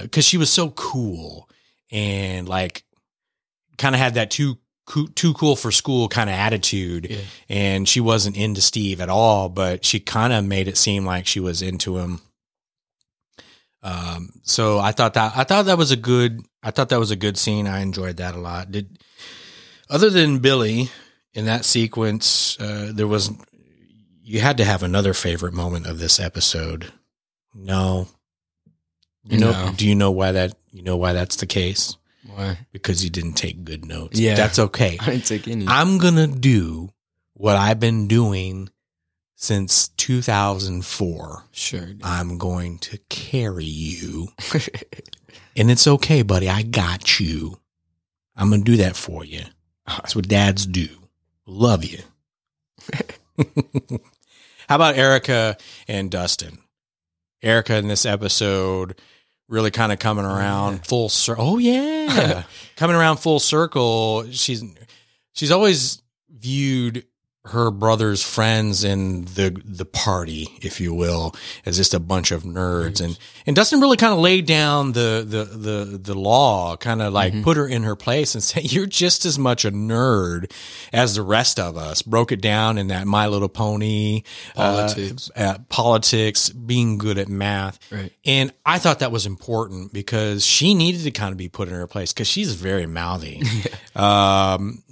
because 0.02 0.24
she 0.24 0.36
was 0.36 0.50
so 0.50 0.70
cool 0.70 1.48
and 1.90 2.48
like 2.48 2.84
kind 3.76 3.94
of 3.94 4.00
had 4.00 4.14
that 4.14 4.30
too 4.30 4.58
too 5.14 5.32
cool 5.34 5.56
for 5.56 5.70
school 5.70 6.08
kind 6.08 6.28
of 6.28 6.34
attitude, 6.36 7.06
Yeah. 7.10 7.18
and 7.48 7.88
she 7.88 8.00
wasn't 8.00 8.36
into 8.36 8.60
Steve 8.60 9.00
at 9.00 9.08
all, 9.08 9.48
but 9.48 9.84
she 9.84 9.98
kind 10.00 10.32
of 10.32 10.44
made 10.44 10.68
it 10.68 10.76
seem 10.76 11.04
like 11.06 11.26
she 11.26 11.40
was 11.40 11.62
into 11.62 11.98
him. 11.98 12.20
Um, 13.82 14.30
so 14.42 14.78
I 14.78 14.92
thought 14.92 15.14
that 15.14 15.36
I 15.36 15.44
thought 15.44 15.66
that 15.66 15.78
was 15.78 15.90
a 15.90 15.96
good 15.96 16.40
I 16.62 16.70
thought 16.70 16.88
that 16.88 16.98
was 16.98 17.10
a 17.10 17.16
good 17.16 17.36
scene. 17.36 17.66
I 17.66 17.80
enjoyed 17.80 18.16
that 18.16 18.34
a 18.34 18.38
lot. 18.40 18.72
Did 18.72 18.98
other 19.90 20.08
than 20.08 20.38
Billy 20.38 20.88
in 21.34 21.44
that 21.46 21.64
sequence, 21.66 22.58
uh, 22.58 22.92
there 22.94 23.06
was 23.06 23.30
you 24.22 24.40
had 24.40 24.56
to 24.56 24.64
have 24.64 24.82
another 24.82 25.12
favorite 25.12 25.52
moment 25.52 25.86
of 25.86 25.98
this 25.98 26.18
episode. 26.18 26.92
No, 27.54 28.08
you 29.28 29.38
know. 29.38 29.50
No. 29.52 29.72
Do 29.76 29.86
you 29.86 29.94
know 29.94 30.10
why 30.10 30.32
that? 30.32 30.54
You 30.72 30.82
know 30.82 30.96
why 30.96 31.12
that's 31.12 31.36
the 31.36 31.46
case? 31.46 31.96
Why? 32.26 32.58
Because 32.72 33.04
you 33.04 33.10
didn't 33.10 33.34
take 33.34 33.64
good 33.64 33.84
notes. 33.84 34.18
Yeah. 34.18 34.34
that's 34.34 34.58
okay. 34.58 34.96
I 35.00 35.06
didn't 35.06 35.26
take 35.26 35.48
any. 35.48 35.66
I'm 35.68 35.98
gonna 35.98 36.26
do 36.26 36.90
what 37.34 37.56
I've 37.56 37.80
been 37.80 38.08
doing 38.08 38.70
since 39.36 39.88
2004. 39.88 41.44
sure. 41.52 41.80
dude. 41.80 42.00
I'm 42.02 42.38
going 42.38 42.78
to 42.78 42.98
carry 43.08 43.64
you, 43.64 44.28
and 45.56 45.70
it's 45.70 45.86
okay, 45.86 46.22
buddy. 46.22 46.48
I 46.48 46.62
got 46.62 47.20
you. 47.20 47.58
I'm 48.36 48.50
gonna 48.50 48.64
do 48.64 48.76
that 48.78 48.96
for 48.96 49.24
you. 49.24 49.42
That's 49.86 50.16
what 50.16 50.28
dads 50.28 50.66
do. 50.66 50.88
Love 51.46 51.84
you. 51.84 51.98
How 54.68 54.76
about 54.76 54.96
Erica 54.96 55.56
and 55.86 56.10
Dustin? 56.10 56.58
Erica 57.42 57.76
in 57.76 57.88
this 57.88 58.06
episode 58.06 58.98
really 59.48 59.70
kind 59.70 59.92
of 59.92 59.98
coming 59.98 60.24
around 60.24 60.86
full 60.86 61.08
circle. 61.08 61.44
Oh 61.46 61.58
yeah, 61.58 62.44
coming 62.76 62.96
around 62.96 63.18
full 63.18 63.40
circle. 63.40 64.26
She's 64.30 64.64
she's 65.32 65.50
always 65.50 66.02
viewed 66.30 67.06
her 67.46 67.70
brother's 67.70 68.22
friends 68.22 68.84
in 68.84 69.26
the 69.26 69.60
the 69.64 69.84
party, 69.84 70.48
if 70.62 70.80
you 70.80 70.94
will, 70.94 71.34
as 71.66 71.76
just 71.76 71.92
a 71.92 72.00
bunch 72.00 72.30
of 72.30 72.42
nerds. 72.42 73.02
And 73.02 73.18
and 73.46 73.54
Dustin 73.54 73.80
really 73.80 73.98
kind 73.98 74.14
of 74.14 74.18
laid 74.18 74.46
down 74.46 74.92
the 74.92 75.24
the 75.26 75.44
the 75.44 75.98
the 75.98 76.14
law, 76.14 76.76
kind 76.76 77.02
of 77.02 77.12
like 77.12 77.42
put 77.42 77.58
her 77.58 77.66
in 77.66 77.82
her 77.82 77.96
place 77.96 78.34
and 78.34 78.42
said, 78.42 78.72
"You're 78.72 78.86
just 78.86 79.26
as 79.26 79.38
much 79.38 79.66
a 79.66 79.70
nerd 79.70 80.52
as 80.92 81.16
the 81.16 81.22
rest 81.22 81.60
of 81.60 81.76
us." 81.76 82.00
Broke 82.00 82.32
it 82.32 82.40
down 82.40 82.78
in 82.78 82.88
that 82.88 83.06
My 83.06 83.26
Little 83.26 83.50
Pony 83.50 84.22
uh, 84.56 84.88
Politics. 84.88 85.30
uh, 85.36 85.58
politics, 85.68 86.48
being 86.48 86.96
good 86.96 87.18
at 87.18 87.28
math. 87.28 87.78
Right. 87.92 88.12
And 88.24 88.54
I 88.64 88.78
thought 88.78 89.00
that 89.00 89.12
was 89.12 89.26
important 89.26 89.92
because 89.92 90.46
she 90.46 90.72
needed 90.74 91.02
to 91.02 91.10
kind 91.10 91.32
of 91.32 91.36
be 91.36 91.50
put 91.50 91.68
in 91.68 91.74
her 91.74 91.86
place 91.86 92.12
because 92.12 92.26
she's 92.26 92.54
very 92.54 92.86
mouthy, 92.86 93.42
um, 93.96 94.82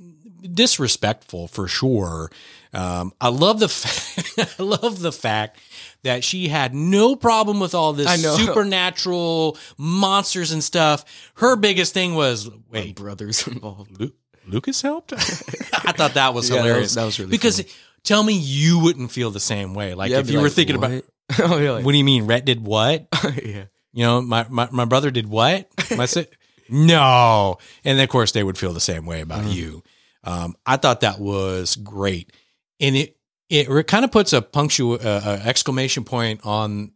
disrespectful 0.43 1.49
for 1.49 1.69
sure. 1.69 2.31
Um, 2.75 3.13
I 3.21 3.29
love 3.29 3.61
the 3.61 3.69
fa- 3.69 4.47
I 4.59 4.63
love 4.63 5.01
the 5.01 5.13
fact 5.13 5.59
that 6.05 6.25
she 6.25 6.49
had 6.49 6.75
no 6.75 7.17
problem 7.17 7.61
with 7.61 7.75
all 7.75 7.93
this 7.93 8.07
I 8.09 8.17
know. 8.17 8.37
supernatural 8.37 9.59
monsters 9.79 10.53
and 10.53 10.65
stuff. 10.65 11.05
Her 11.35 11.57
biggest 11.57 11.95
thing 11.95 12.15
was 12.15 12.51
My 12.73 12.93
brothers 12.97 13.47
involved. 13.47 14.01
Lu- 14.01 14.13
Lucas 14.47 14.83
helped. 14.83 15.13
I 15.17 15.93
thought 15.93 16.15
that 16.15 16.35
was 16.35 16.49
Yeah, 16.51 16.57
that 16.57 16.63
was- 16.63 16.67
hilarious. 16.69 16.95
that 16.95 17.05
was 17.05 17.19
really 17.19 17.31
because 17.31 17.57
funny. 17.61 17.69
tell 18.03 18.23
me 18.23 18.33
you 18.35 18.79
wouldn't 18.81 19.13
feel 19.13 19.31
the 19.31 19.39
same 19.41 19.75
way. 19.75 19.95
Like 19.95 20.11
Yeah, 20.11 20.19
if 20.21 20.27
be 20.27 20.33
you 20.33 20.39
were 20.39 20.45
like, 20.47 20.53
thinking 20.55 20.77
about 20.77 20.91
what? 20.93 21.05
oh 21.41 21.59
yeah. 21.59 21.71
Like, 21.73 21.85
what 21.85 21.93
do 21.93 21.99
you 21.99 22.05
mean? 22.05 22.27
Rhett 22.27 22.45
did 22.45 22.65
what? 22.65 23.07
yeah. 23.45 23.65
You 23.93 24.05
know, 24.07 24.23
my, 24.23 24.47
my, 24.49 24.69
my 24.73 24.87
brother 24.87 25.11
did 25.11 25.29
what? 25.29 25.69
My 25.97 26.07
si- 26.07 26.27
no. 26.71 27.59
And 27.85 27.99
then, 27.99 28.05
of 28.05 28.09
course, 28.11 28.33
they 28.33 28.43
would 28.43 28.57
feel 28.57 28.73
the 28.73 28.81
same 28.81 29.05
way 29.05 29.21
about 29.21 29.45
Mhm. 29.45 29.55
you. 29.55 29.83
Um, 30.25 30.55
I 30.65 30.77
thought 30.77 31.01
that 31.01 31.19
was 31.19 31.77
great. 31.77 32.33
And 32.81 32.97
it, 32.97 33.17
it 33.49 33.87
kind 33.87 34.05
of 34.05 34.11
puts 34.13 34.33
a 34.33 34.41
punctual, 34.43 34.95
uh, 34.95 35.21
uh, 35.25 35.41
exclamation 35.45 36.05
point 36.05 36.41
on 36.45 36.93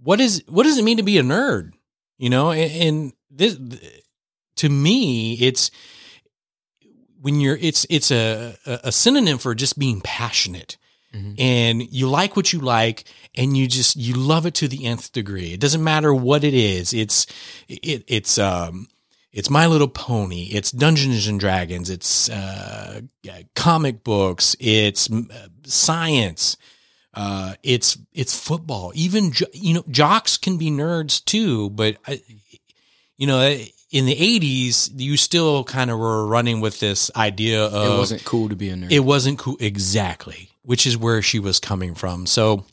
what 0.00 0.20
is, 0.20 0.42
what 0.48 0.64
does 0.64 0.78
it 0.78 0.84
mean 0.84 0.96
to 0.98 1.02
be 1.02 1.18
a 1.18 1.22
nerd? 1.22 1.72
You 2.18 2.30
know, 2.30 2.50
and, 2.52 2.72
and 2.72 3.12
this, 3.30 3.58
to 4.56 4.68
me, 4.68 5.34
it's, 5.34 5.70
when 7.20 7.40
you're, 7.40 7.56
it's, 7.56 7.86
it's 7.90 8.10
a, 8.10 8.56
a 8.66 8.92
synonym 8.92 9.38
for 9.38 9.54
just 9.54 9.78
being 9.78 10.00
passionate 10.00 10.76
Mhm. 11.14 11.40
and 11.40 11.92
you 11.94 12.08
like 12.08 12.34
what 12.34 12.52
you 12.52 12.58
like 12.58 13.04
and 13.36 13.56
you 13.56 13.68
just 13.68 13.94
you 13.94 14.14
love 14.14 14.44
it 14.44 14.54
to 14.54 14.66
the 14.66 14.84
nth 14.84 15.12
degree 15.12 15.52
it 15.52 15.60
doesn't 15.60 15.82
matter 15.84 16.12
what 16.12 16.42
it 16.42 16.52
is 16.52 16.92
it's 16.92 17.26
it 17.68 18.02
it's 18.08 18.38
um 18.38 18.88
it's 19.32 19.50
my 19.50 19.66
little 19.66 19.88
pony. 19.88 20.44
It's 20.52 20.70
dungeons 20.70 21.26
and 21.26 21.38
dragons. 21.38 21.90
It's 21.90 22.28
uh 22.30 23.02
comic 23.54 24.02
books. 24.04 24.56
It's 24.58 25.10
uh, 25.10 25.48
science. 25.64 26.56
Uh 27.14 27.54
it's 27.62 27.98
it's 28.12 28.38
football. 28.38 28.92
Even 28.94 29.32
jo- 29.32 29.46
you 29.52 29.74
know 29.74 29.84
jocks 29.90 30.36
can 30.36 30.56
be 30.56 30.70
nerds 30.70 31.24
too 31.24 31.70
but 31.70 31.96
I, 32.06 32.22
you 33.16 33.26
know 33.26 33.58
in 33.92 34.04
the 34.04 34.16
80s 34.16 34.90
you 34.96 35.16
still 35.16 35.62
kind 35.64 35.90
of 35.90 35.98
were 35.98 36.26
running 36.26 36.60
with 36.60 36.80
this 36.80 37.10
idea 37.14 37.64
of 37.64 37.94
it 37.94 37.98
wasn't 37.98 38.24
cool 38.24 38.48
to 38.48 38.56
be 38.56 38.68
a 38.70 38.74
nerd. 38.74 38.90
it 38.90 39.00
wasn't 39.00 39.38
cool 39.38 39.56
exactly 39.60 40.50
which 40.62 40.86
is 40.86 40.96
where 40.98 41.22
she 41.22 41.38
was 41.38 41.60
coming 41.60 41.94
from. 41.94 42.26
So 42.26 42.66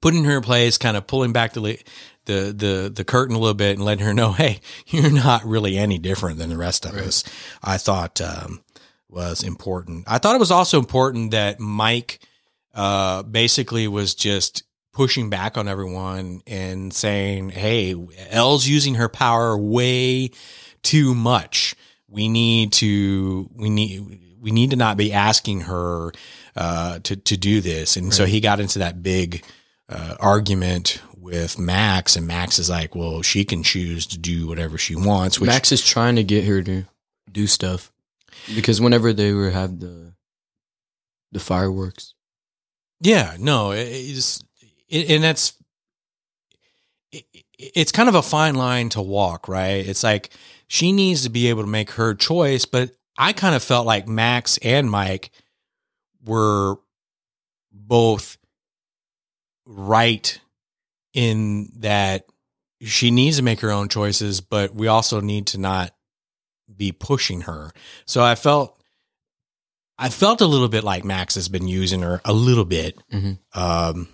putting 0.00 0.24
her 0.24 0.38
in 0.38 0.42
place 0.42 0.78
kind 0.78 0.96
of 0.96 1.06
pulling 1.06 1.32
back 1.32 1.52
the 1.52 1.78
the 2.26 2.52
the 2.56 2.92
the 2.94 3.04
curtain 3.04 3.34
a 3.34 3.38
little 3.38 3.54
bit 3.54 3.76
and 3.76 3.84
letting 3.84 4.04
her 4.04 4.14
know 4.14 4.32
hey 4.32 4.60
you're 4.86 5.10
not 5.10 5.44
really 5.44 5.76
any 5.76 5.98
different 5.98 6.38
than 6.38 6.50
the 6.50 6.56
rest 6.56 6.84
of 6.84 6.94
Right. 6.94 7.04
us 7.06 7.24
i 7.62 7.76
thought 7.78 8.20
um, 8.20 8.62
was 9.08 9.42
important 9.42 10.04
i 10.06 10.18
thought 10.18 10.34
it 10.36 10.40
was 10.40 10.50
also 10.50 10.78
important 10.78 11.30
that 11.32 11.58
mike 11.60 12.20
uh, 12.74 13.22
basically 13.22 13.86
was 13.88 14.14
just 14.14 14.62
pushing 14.92 15.30
back 15.30 15.56
on 15.58 15.68
everyone 15.68 16.42
and 16.46 16.92
saying 16.92 17.50
hey 17.50 17.94
elle's 18.30 18.66
using 18.66 18.94
her 18.96 19.08
power 19.08 19.56
way 19.58 20.30
too 20.82 21.14
much 21.14 21.74
we 22.08 22.28
need 22.28 22.72
to 22.72 23.48
we 23.54 23.70
need 23.70 24.20
we 24.40 24.50
need 24.50 24.70
to 24.70 24.76
not 24.76 24.96
be 24.96 25.12
asking 25.12 25.62
her 25.62 26.12
uh, 26.56 26.98
to 27.04 27.16
to 27.16 27.36
do 27.36 27.60
this. 27.62 27.96
And 27.96 28.12
so 28.12 28.26
he 28.26 28.40
got 28.40 28.58
into 28.60 28.80
that 28.80 29.02
big 29.02 29.44
uh, 29.88 30.16
argument 30.20 31.00
with 31.22 31.58
Max, 31.58 32.16
and 32.16 32.26
Max 32.26 32.58
is 32.58 32.68
like, 32.68 32.94
"Well, 32.94 33.22
she 33.22 33.44
can 33.44 33.62
choose 33.62 34.06
to 34.08 34.18
do 34.18 34.46
whatever 34.48 34.76
she 34.76 34.96
wants." 34.96 35.38
Which 35.40 35.48
Max 35.48 35.70
is 35.72 35.82
trying 35.82 36.16
to 36.16 36.24
get 36.24 36.44
her 36.44 36.60
to 36.62 36.84
do 37.30 37.46
stuff 37.46 37.92
because 38.54 38.80
whenever 38.80 39.12
they 39.12 39.32
were 39.32 39.50
have 39.50 39.78
the 39.80 40.12
the 41.30 41.40
fireworks, 41.40 42.14
Yeah, 43.00 43.36
no, 43.38 43.70
it- 43.72 43.86
it's 43.88 44.42
it, 44.88 45.10
and 45.10 45.24
that's 45.24 45.54
it, 47.10 47.24
it's 47.58 47.92
kind 47.92 48.08
of 48.08 48.14
a 48.14 48.22
fine 48.22 48.54
line 48.54 48.88
to 48.90 49.00
walk, 49.02 49.48
right? 49.48 49.86
It's 49.86 50.02
like 50.02 50.30
she 50.68 50.92
needs 50.92 51.22
to 51.22 51.30
be 51.30 51.48
able 51.48 51.62
to 51.62 51.68
make 51.68 51.92
her 51.92 52.14
choice, 52.14 52.64
but 52.64 52.90
I 53.16 53.32
kind 53.32 53.54
of 53.54 53.62
felt 53.62 53.86
like 53.86 54.08
Max 54.08 54.58
and 54.58 54.90
Mike 54.90 55.30
were 56.24 56.76
both 57.72 58.36
right 59.66 60.38
in 61.12 61.70
that 61.76 62.24
she 62.80 63.10
needs 63.10 63.36
to 63.36 63.42
make 63.42 63.60
her 63.60 63.70
own 63.70 63.88
choices, 63.88 64.40
but 64.40 64.74
we 64.74 64.88
also 64.88 65.20
need 65.20 65.46
to 65.48 65.58
not 65.58 65.94
be 66.74 66.92
pushing 66.92 67.42
her. 67.42 67.72
So 68.06 68.22
I 68.22 68.34
felt 68.34 68.78
I 69.98 70.08
felt 70.08 70.40
a 70.40 70.46
little 70.46 70.68
bit 70.68 70.82
like 70.82 71.04
Max 71.04 71.36
has 71.36 71.48
been 71.48 71.68
using 71.68 72.02
her 72.02 72.20
a 72.24 72.32
little 72.32 72.64
bit. 72.64 72.98
Mhm. 73.12 73.38
Um, 73.54 74.08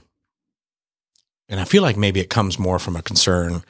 and 1.49 1.59
I 1.61 1.65
feel 1.65 1.83
like 1.83 1.97
maybe 1.97 2.21
it 2.21 2.29
comes 2.29 2.59
more 2.59 2.79
from 2.79 2.97
a 2.97 3.03
concern 3.03 3.65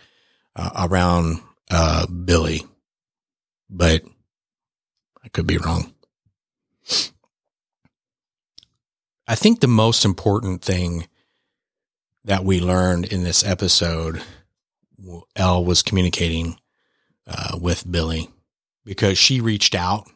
uh, 0.56 0.88
around 0.90 1.40
uh, 1.70 2.06
Billy, 2.06 2.66
but 3.70 4.02
I 5.22 5.28
could 5.28 5.46
be 5.46 5.58
wrong. 5.58 5.94
I 9.28 9.34
think 9.34 9.60
the 9.60 9.68
most 9.68 10.04
important 10.04 10.62
thing 10.62 11.06
that 12.24 12.44
we 12.44 12.60
learned 12.60 13.06
in 13.06 13.22
this 13.24 13.44
episode, 13.44 14.22
El 15.36 15.64
was 15.64 15.82
communicating 15.82 16.58
uh, 17.26 17.58
with 17.60 17.90
Billy 17.90 18.28
because 18.84 19.18
she 19.18 19.40
reached 19.40 19.74
out 19.74 20.08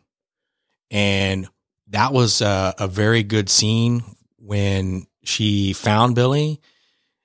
and 0.90 1.48
that 1.88 2.12
was 2.12 2.40
a, 2.40 2.74
a 2.78 2.88
very 2.88 3.22
good 3.22 3.48
scene 3.48 4.02
when 4.38 5.06
she 5.24 5.72
found 5.72 6.14
Billy, 6.14 6.60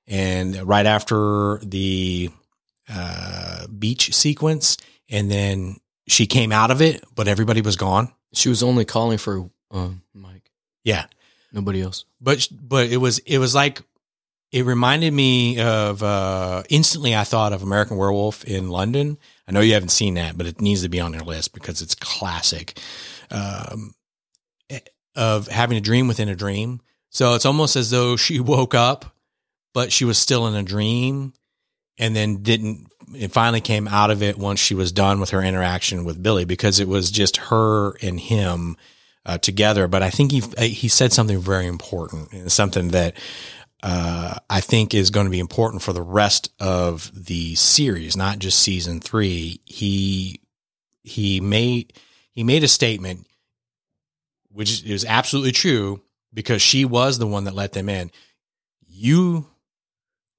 and 0.08 0.56
right 0.68 0.86
after 0.86 1.58
the 1.64 2.30
uh, 2.90 3.68
beach 3.68 4.14
sequence, 4.14 4.78
and 5.10 5.30
then 5.32 5.78
she 6.08 6.28
came 6.28 6.52
out 6.52 6.70
of 6.72 6.82
it, 6.82 7.04
but 7.16 7.28
everybody 7.28 7.62
was 7.62 7.76
gone. 7.76 8.12
she 8.34 8.50
was 8.50 8.62
only 8.64 8.86
calling 8.86 9.18
for 9.18 9.50
um, 9.72 10.02
Mike, 10.14 10.52
Yeah, 10.84 11.06
nobody 11.52 11.82
else. 11.82 12.06
but 12.22 12.48
but 12.52 12.88
it 12.90 12.98
was 12.98 13.20
it 13.20 13.40
was 13.40 13.56
like 13.56 13.82
it 14.52 14.66
reminded 14.66 15.14
me 15.14 15.60
of 15.60 16.02
uh, 16.02 16.64
instantly. 16.70 17.16
I 17.16 17.24
thought 17.24 17.54
of 17.54 17.64
American 17.64 17.98
Werewolf 17.98 18.46
in 18.46 18.70
London. 18.70 19.18
I 19.48 19.52
know 19.52 19.60
you 19.60 19.74
haven't 19.74 19.90
seen 19.90 20.14
that, 20.16 20.38
but 20.38 20.48
it 20.48 20.62
needs 20.62 20.84
to 20.84 20.90
be 20.90 21.00
on 21.00 21.14
your 21.14 21.24
list 21.24 21.54
because 21.54 21.82
it's 21.82 21.96
classic. 21.96 22.80
Um, 23.30 23.94
of 25.18 25.48
having 25.48 25.78
a 25.78 25.82
dream 25.82 26.08
within 26.08 26.30
a 26.30 26.36
dream. 26.36 26.80
So 27.10 27.34
it's 27.34 27.46
almost 27.46 27.76
as 27.76 27.90
though 27.90 28.16
she 28.16 28.40
woke 28.54 28.76
up, 28.76 29.14
but 29.74 29.92
she 29.92 30.06
was 30.06 30.18
still 30.18 30.48
in 30.48 30.56
a 30.56 30.64
dream, 30.64 31.34
and 31.98 32.16
then 32.16 32.44
didn't. 32.44 32.88
It 33.16 33.32
finally 33.32 33.62
came 33.62 33.88
out 33.88 34.12
of 34.12 34.22
it 34.22 34.38
once 34.38 34.60
she 34.60 34.76
was 34.76 34.92
done 34.92 35.20
with 35.20 35.30
her 35.32 35.42
interaction 35.42 36.04
with 36.06 36.22
Billy 36.22 36.44
because 36.46 36.80
it 36.80 36.88
was 36.88 37.10
just 37.10 37.38
her 37.38 37.94
and 38.02 38.20
him 38.20 38.76
uh, 39.26 39.38
together. 39.38 39.88
But 39.88 40.04
I 40.04 40.10
think 40.10 40.32
he 40.32 40.42
he 40.68 40.88
said 40.88 41.12
something 41.12 41.40
very 41.40 41.66
important, 41.66 42.32
and 42.32 42.52
something 42.52 42.90
that 42.90 43.16
uh, 43.84 44.36
I 44.50 44.60
think 44.60 44.94
is 44.94 45.10
going 45.10 45.26
to 45.26 45.32
be 45.32 45.40
important 45.40 45.82
for 45.82 45.94
the 45.94 46.02
rest 46.02 46.52
of 46.60 47.12
the 47.14 47.56
series, 47.56 48.18
not 48.18 48.40
just 48.40 48.60
season 48.60 49.00
three. 49.00 49.62
He 49.66 50.42
he 51.04 51.40
made 51.40 51.94
he 52.32 52.44
made 52.44 52.64
a 52.64 52.68
statement, 52.68 53.28
which 54.50 54.84
is 54.84 55.06
absolutely 55.06 55.52
true 55.52 56.02
because 56.34 56.62
she 56.62 56.86
was 56.86 57.18
the 57.18 57.28
one 57.28 57.44
that 57.44 57.56
let 57.56 57.74
them 57.74 57.90
in. 57.90 58.12
You 58.88 59.48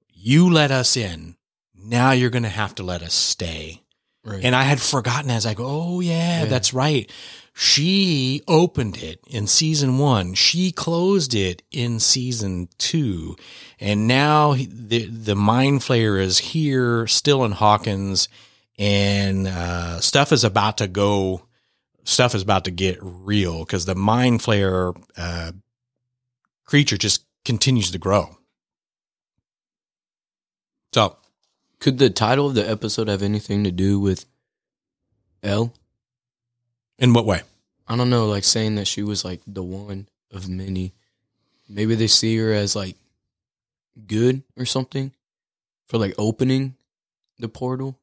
you 0.09 0.51
let 0.51 0.71
us 0.71 0.97
in. 0.97 1.35
Now 1.73 2.11
you're 2.11 2.29
going 2.29 2.43
to 2.43 2.49
have 2.49 2.75
to 2.75 2.83
let 2.83 3.01
us 3.01 3.13
stay. 3.13 3.83
Right. 4.23 4.43
And 4.43 4.55
I 4.55 4.63
had 4.63 4.81
forgotten 4.81 5.31
as 5.31 5.45
I 5.45 5.53
go, 5.53 5.65
oh 5.65 5.99
yeah, 6.01 6.41
Yeah. 6.41 6.45
that's 6.45 6.73
right. 6.73 7.09
She 7.55 8.41
opened 8.47 8.97
it 8.97 9.19
in 9.27 9.47
season 9.47 9.97
one. 9.97 10.33
She 10.33 10.71
closed 10.71 11.33
it 11.33 11.61
in 11.71 11.99
season 11.99 12.69
two. 12.77 13.35
And 13.79 14.07
now 14.07 14.53
the, 14.53 15.05
the 15.05 15.35
mind 15.35 15.81
flayer 15.81 16.19
is 16.21 16.37
here 16.37 17.05
still 17.07 17.43
in 17.43 17.51
Hawkins 17.51 18.29
and, 18.77 19.47
uh, 19.47 19.99
stuff 19.99 20.31
is 20.31 20.43
about 20.45 20.77
to 20.77 20.87
go, 20.87 21.41
stuff 22.05 22.33
is 22.33 22.41
about 22.41 22.65
to 22.65 22.71
get 22.71 22.97
real 23.01 23.59
because 23.65 23.85
the 23.85 23.95
mind 23.95 24.39
flayer, 24.39 24.95
uh, 25.17 25.51
creature 26.65 26.97
just 26.97 27.25
continues 27.45 27.91
to 27.91 27.97
grow. 27.97 28.37
So 30.93 31.17
Could 31.79 31.97
the 31.97 32.09
title 32.09 32.47
of 32.47 32.55
the 32.55 32.69
episode 32.69 33.07
have 33.07 33.21
anything 33.23 33.63
to 33.63 33.71
do 33.71 33.99
with 33.99 34.25
El? 35.41 35.73
in 36.99 37.13
what 37.13 37.25
way? 37.25 37.41
I 37.87 37.95
don't 37.95 38.09
know, 38.09 38.27
like 38.27 38.43
saying 38.43 38.75
that 38.75 38.87
she 38.87 39.01
was 39.01 39.25
like 39.25 39.41
the 39.47 39.63
one 39.63 40.07
of 40.31 40.47
many. 40.47 40.93
Maybe 41.67 41.95
they 41.95 42.07
see 42.07 42.37
her 42.37 42.51
as 42.51 42.75
like 42.75 42.95
good 44.05 44.43
or 44.57 44.65
something 44.65 45.11
for 45.87 45.97
like 45.97 46.13
opening 46.17 46.75
the 47.39 47.47
portal. 47.49 47.97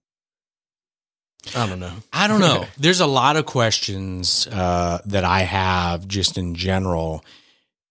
I 1.54 1.68
don't 1.68 1.78
know. 1.78 1.92
I 2.12 2.26
don't 2.26 2.40
know. 2.48 2.66
There's 2.78 3.00
a 3.00 3.06
lot 3.06 3.36
of 3.36 3.46
questions 3.46 4.48
uh, 4.48 5.00
that 5.06 5.24
I 5.24 5.40
have 5.40 6.08
just 6.08 6.36
in 6.38 6.54
general, 6.54 7.24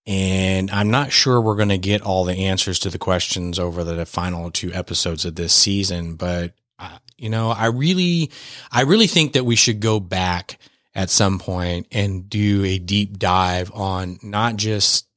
and 0.07 0.69
I'm 0.69 0.91
not 0.91 1.11
sure 1.11 1.41
we're 1.41 1.55
going 1.55 1.69
to 1.69 1.77
get 1.77 2.01
all 2.01 2.25
the 2.25 2.45
answers 2.45 2.79
to 2.79 2.89
the 2.89 2.99
questions 2.99 3.57
over 3.57 3.83
the 3.83 4.05
final 4.05 4.51
two 4.51 4.71
episodes 4.73 5.25
of 5.25 5.35
this 5.35 5.53
season. 5.53 6.15
But 6.15 6.53
uh, 6.77 6.97
you 7.17 7.29
know, 7.29 7.49
I 7.49 7.67
really, 7.67 8.31
I 8.71 8.81
really 8.81 9.07
think 9.07 9.33
that 9.33 9.45
we 9.45 9.55
should 9.55 9.79
go 9.79 9.99
back 9.99 10.59
at 10.93 11.09
some 11.09 11.39
point 11.39 11.87
and 11.91 12.29
do 12.29 12.63
a 12.65 12.77
deep 12.77 13.17
dive 13.17 13.71
on 13.73 14.19
not 14.21 14.55
just 14.55 15.07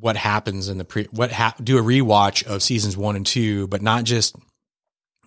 what 0.00 0.16
happens 0.16 0.68
in 0.68 0.78
the 0.78 0.84
pre, 0.84 1.04
what 1.10 1.32
ha- 1.32 1.54
do 1.62 1.78
a 1.78 1.82
rewatch 1.82 2.46
of 2.46 2.62
seasons 2.62 2.96
one 2.96 3.16
and 3.16 3.26
two, 3.26 3.66
but 3.66 3.82
not 3.82 4.04
just 4.04 4.36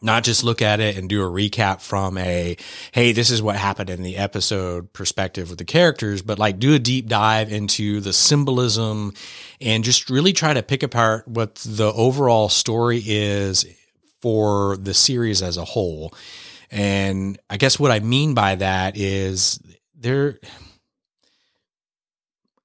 not 0.01 0.23
just 0.23 0.43
look 0.43 0.61
at 0.61 0.79
it 0.79 0.97
and 0.97 1.07
do 1.07 1.21
a 1.21 1.29
recap 1.29 1.81
from 1.81 2.17
a 2.17 2.57
hey 2.91 3.11
this 3.11 3.29
is 3.29 3.41
what 3.41 3.55
happened 3.55 3.89
in 3.89 4.01
the 4.01 4.17
episode 4.17 4.91
perspective 4.93 5.49
with 5.49 5.59
the 5.59 5.65
characters 5.65 6.21
but 6.21 6.39
like 6.39 6.59
do 6.59 6.73
a 6.73 6.79
deep 6.79 7.07
dive 7.07 7.51
into 7.51 7.99
the 8.01 8.13
symbolism 8.13 9.13
and 9.59 9.83
just 9.83 10.09
really 10.09 10.33
try 10.33 10.53
to 10.53 10.63
pick 10.63 10.83
apart 10.83 11.27
what 11.27 11.55
the 11.55 11.91
overall 11.93 12.49
story 12.49 13.01
is 13.05 13.65
for 14.21 14.77
the 14.77 14.93
series 14.93 15.41
as 15.41 15.57
a 15.57 15.65
whole. 15.65 16.13
And 16.69 17.37
i 17.49 17.57
guess 17.57 17.79
what 17.79 17.91
i 17.91 17.99
mean 17.99 18.33
by 18.33 18.55
that 18.55 18.95
is 18.95 19.59
there 19.95 20.39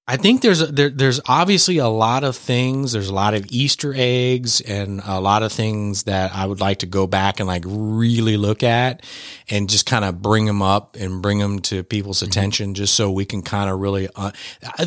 I 0.09 0.16
think 0.16 0.40
there's 0.40 0.61
a, 0.62 0.66
there, 0.66 0.88
there's 0.88 1.21
obviously 1.27 1.79
a 1.79 1.88
lot 1.88 2.23
of 2.23 2.37
things. 2.37 2.92
There's 2.92 3.09
a 3.09 3.14
lot 3.14 3.35
of 3.35 3.45
Easter 3.49 3.92
eggs 3.97 4.61
and 4.61 5.01
a 5.05 5.21
lot 5.21 5.42
of 5.42 5.53
things 5.53 6.05
that 6.05 6.33
I 6.33 6.47
would 6.47 6.61
like 6.61 6.79
to 6.81 6.87
go 6.87 7.09
back 7.09 7.40
and 7.40 7.49
like 7.49 7.64
really 7.66 8.37
look 8.37 8.62
at 8.62 9.05
and 9.51 9.69
just 9.69 9.85
kind 9.85 10.05
of 10.05 10.23
bring 10.23 10.45
them 10.45 10.62
up 10.62 10.95
and 10.95 11.21
bring 11.21 11.38
them 11.38 11.59
to 11.62 11.83
people's 11.83 12.23
attention, 12.23 12.75
just 12.75 12.95
so 12.95 13.11
we 13.11 13.25
can 13.25 13.42
kind 13.42 13.69
of 13.69 13.81
really 13.81 14.09
uh, 14.14 14.31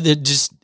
just 0.00 0.54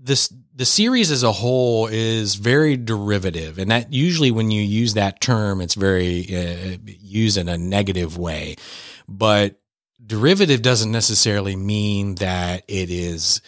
this 0.00 0.32
the 0.54 0.64
series 0.64 1.12
as 1.12 1.22
a 1.22 1.30
whole 1.30 1.86
is 1.86 2.34
very 2.34 2.76
derivative, 2.76 3.58
and 3.58 3.70
that 3.70 3.92
usually 3.92 4.32
when 4.32 4.50
you 4.50 4.60
use 4.60 4.94
that 4.94 5.20
term, 5.20 5.60
it's 5.60 5.74
very 5.74 6.26
uh, 6.34 6.78
used 6.84 7.36
in 7.36 7.48
a 7.48 7.56
negative 7.56 8.18
way, 8.18 8.56
but 9.06 9.60
derivative 10.04 10.62
doesn't 10.62 10.92
necessarily 10.92 11.56
mean 11.56 12.16
that 12.16 12.64
it 12.68 12.90
is 12.90 13.40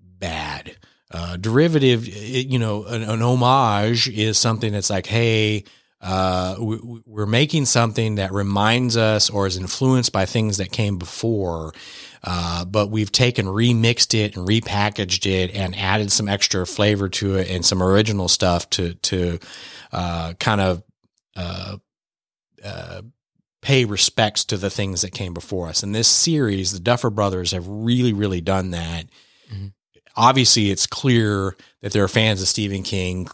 bad. 0.00 0.76
Uh, 1.10 1.36
derivative, 1.36 2.08
it, 2.08 2.46
you 2.46 2.58
know, 2.58 2.84
an, 2.84 3.02
an 3.02 3.20
homage 3.22 4.08
is 4.08 4.38
something 4.38 4.72
that's 4.72 4.90
like, 4.90 5.06
hey, 5.06 5.64
uh, 6.00 6.56
we, 6.58 7.02
we're 7.06 7.26
making 7.26 7.66
something 7.66 8.16
that 8.16 8.32
reminds 8.32 8.96
us 8.96 9.30
or 9.30 9.46
is 9.46 9.56
influenced 9.56 10.12
by 10.12 10.24
things 10.26 10.56
that 10.56 10.72
came 10.72 10.98
before. 10.98 11.72
Uh, 12.24 12.64
but 12.64 12.90
we've 12.90 13.12
taken, 13.12 13.46
remixed 13.46 14.18
it 14.18 14.36
and 14.36 14.46
repackaged 14.46 15.26
it 15.30 15.54
and 15.54 15.76
added 15.76 16.10
some 16.10 16.28
extra 16.28 16.66
flavor 16.66 17.08
to 17.08 17.34
it 17.36 17.50
and 17.50 17.64
some 17.64 17.82
original 17.82 18.28
stuff 18.28 18.70
to, 18.70 18.94
to, 18.94 19.38
uh, 19.92 20.32
kind 20.40 20.60
of, 20.60 20.82
uh, 21.36 21.76
uh, 22.64 23.02
pay 23.62 23.84
respects 23.84 24.44
to 24.44 24.56
the 24.58 24.68
things 24.68 25.00
that 25.00 25.12
came 25.12 25.32
before 25.32 25.68
us. 25.68 25.82
And 25.82 25.94
this 25.94 26.08
series, 26.08 26.72
the 26.72 26.80
Duffer 26.80 27.10
Brothers 27.10 27.52
have 27.52 27.66
really, 27.66 28.12
really 28.12 28.40
done 28.40 28.72
that. 28.72 29.06
Mhm. 29.50 29.72
Obviously, 30.16 30.70
it's 30.70 30.86
clear 30.86 31.56
that 31.80 31.92
they're 31.92 32.08
fans 32.08 32.42
of 32.42 32.48
Stephen 32.48 32.82
King, 32.82 33.28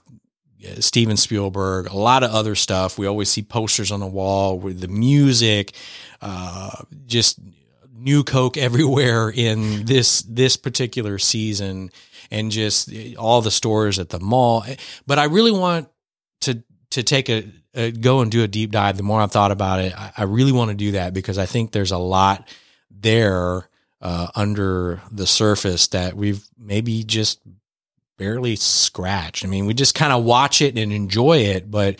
uh, 0.65 0.81
Steven 0.81 1.17
Spielberg, 1.17 1.87
a 1.89 1.97
lot 1.97 2.23
of 2.23 2.31
other 2.31 2.55
stuff. 2.55 2.99
We 2.99 3.07
always 3.07 3.31
see 3.31 3.43
posters 3.43 3.91
on 3.91 4.01
the 4.01 4.07
wall 4.07 4.59
with 4.59 4.81
the 4.81 4.89
music, 4.89 5.73
uh, 6.21 6.83
just 7.07 7.41
new 7.97 8.23
Coke 8.23 8.57
everywhere 8.69 9.31
in 9.31 9.87
this 9.87 10.23
this 10.23 10.57
particular 10.57 11.19
season, 11.19 11.91
and 12.31 12.53
just 12.53 12.91
all 13.17 13.41
the 13.41 13.51
stores 13.51 13.99
at 13.99 14.11
the 14.11 14.21
mall. 14.21 14.65
But 15.07 15.19
I 15.19 15.25
really 15.25 15.53
want 15.53 15.89
to 16.43 16.63
to 16.91 17.03
take 17.03 17.29
a, 17.29 17.45
a 17.75 17.91
go 17.91 18.21
and 18.21 18.31
do 18.31 18.43
a 18.43 18.49
deep 18.49 18.71
dive. 18.73 18.97
The 18.97 19.03
more 19.03 19.21
I've 19.21 19.33
thought 19.33 19.51
about 19.53 19.81
it, 19.81 19.95
I, 19.99 20.13
I 20.19 20.23
really 20.25 20.53
want 20.53 20.71
to 20.71 20.77
do 20.77 20.93
that 20.93 21.13
because 21.15 21.39
I 21.39 21.47
think 21.47 21.73
there's 21.73 21.93
a 21.93 21.99
lot 21.99 22.49
there 22.91 23.69
uh, 24.01 24.29
under 24.35 25.03
the 25.13 25.27
surface 25.27 25.89
that 25.89 26.15
we've 26.15 26.43
maybe 26.59 27.03
just 27.05 27.41
barely 28.17 28.57
scratched. 28.57 29.45
I 29.45 29.49
mean, 29.49 29.67
we 29.67 29.75
just 29.75 29.95
kind 29.95 30.13
of 30.13 30.25
watch 30.25 30.61
it 30.63 30.77
and 30.79 30.93
enjoy 30.93 31.39
it, 31.39 31.71
but 31.71 31.99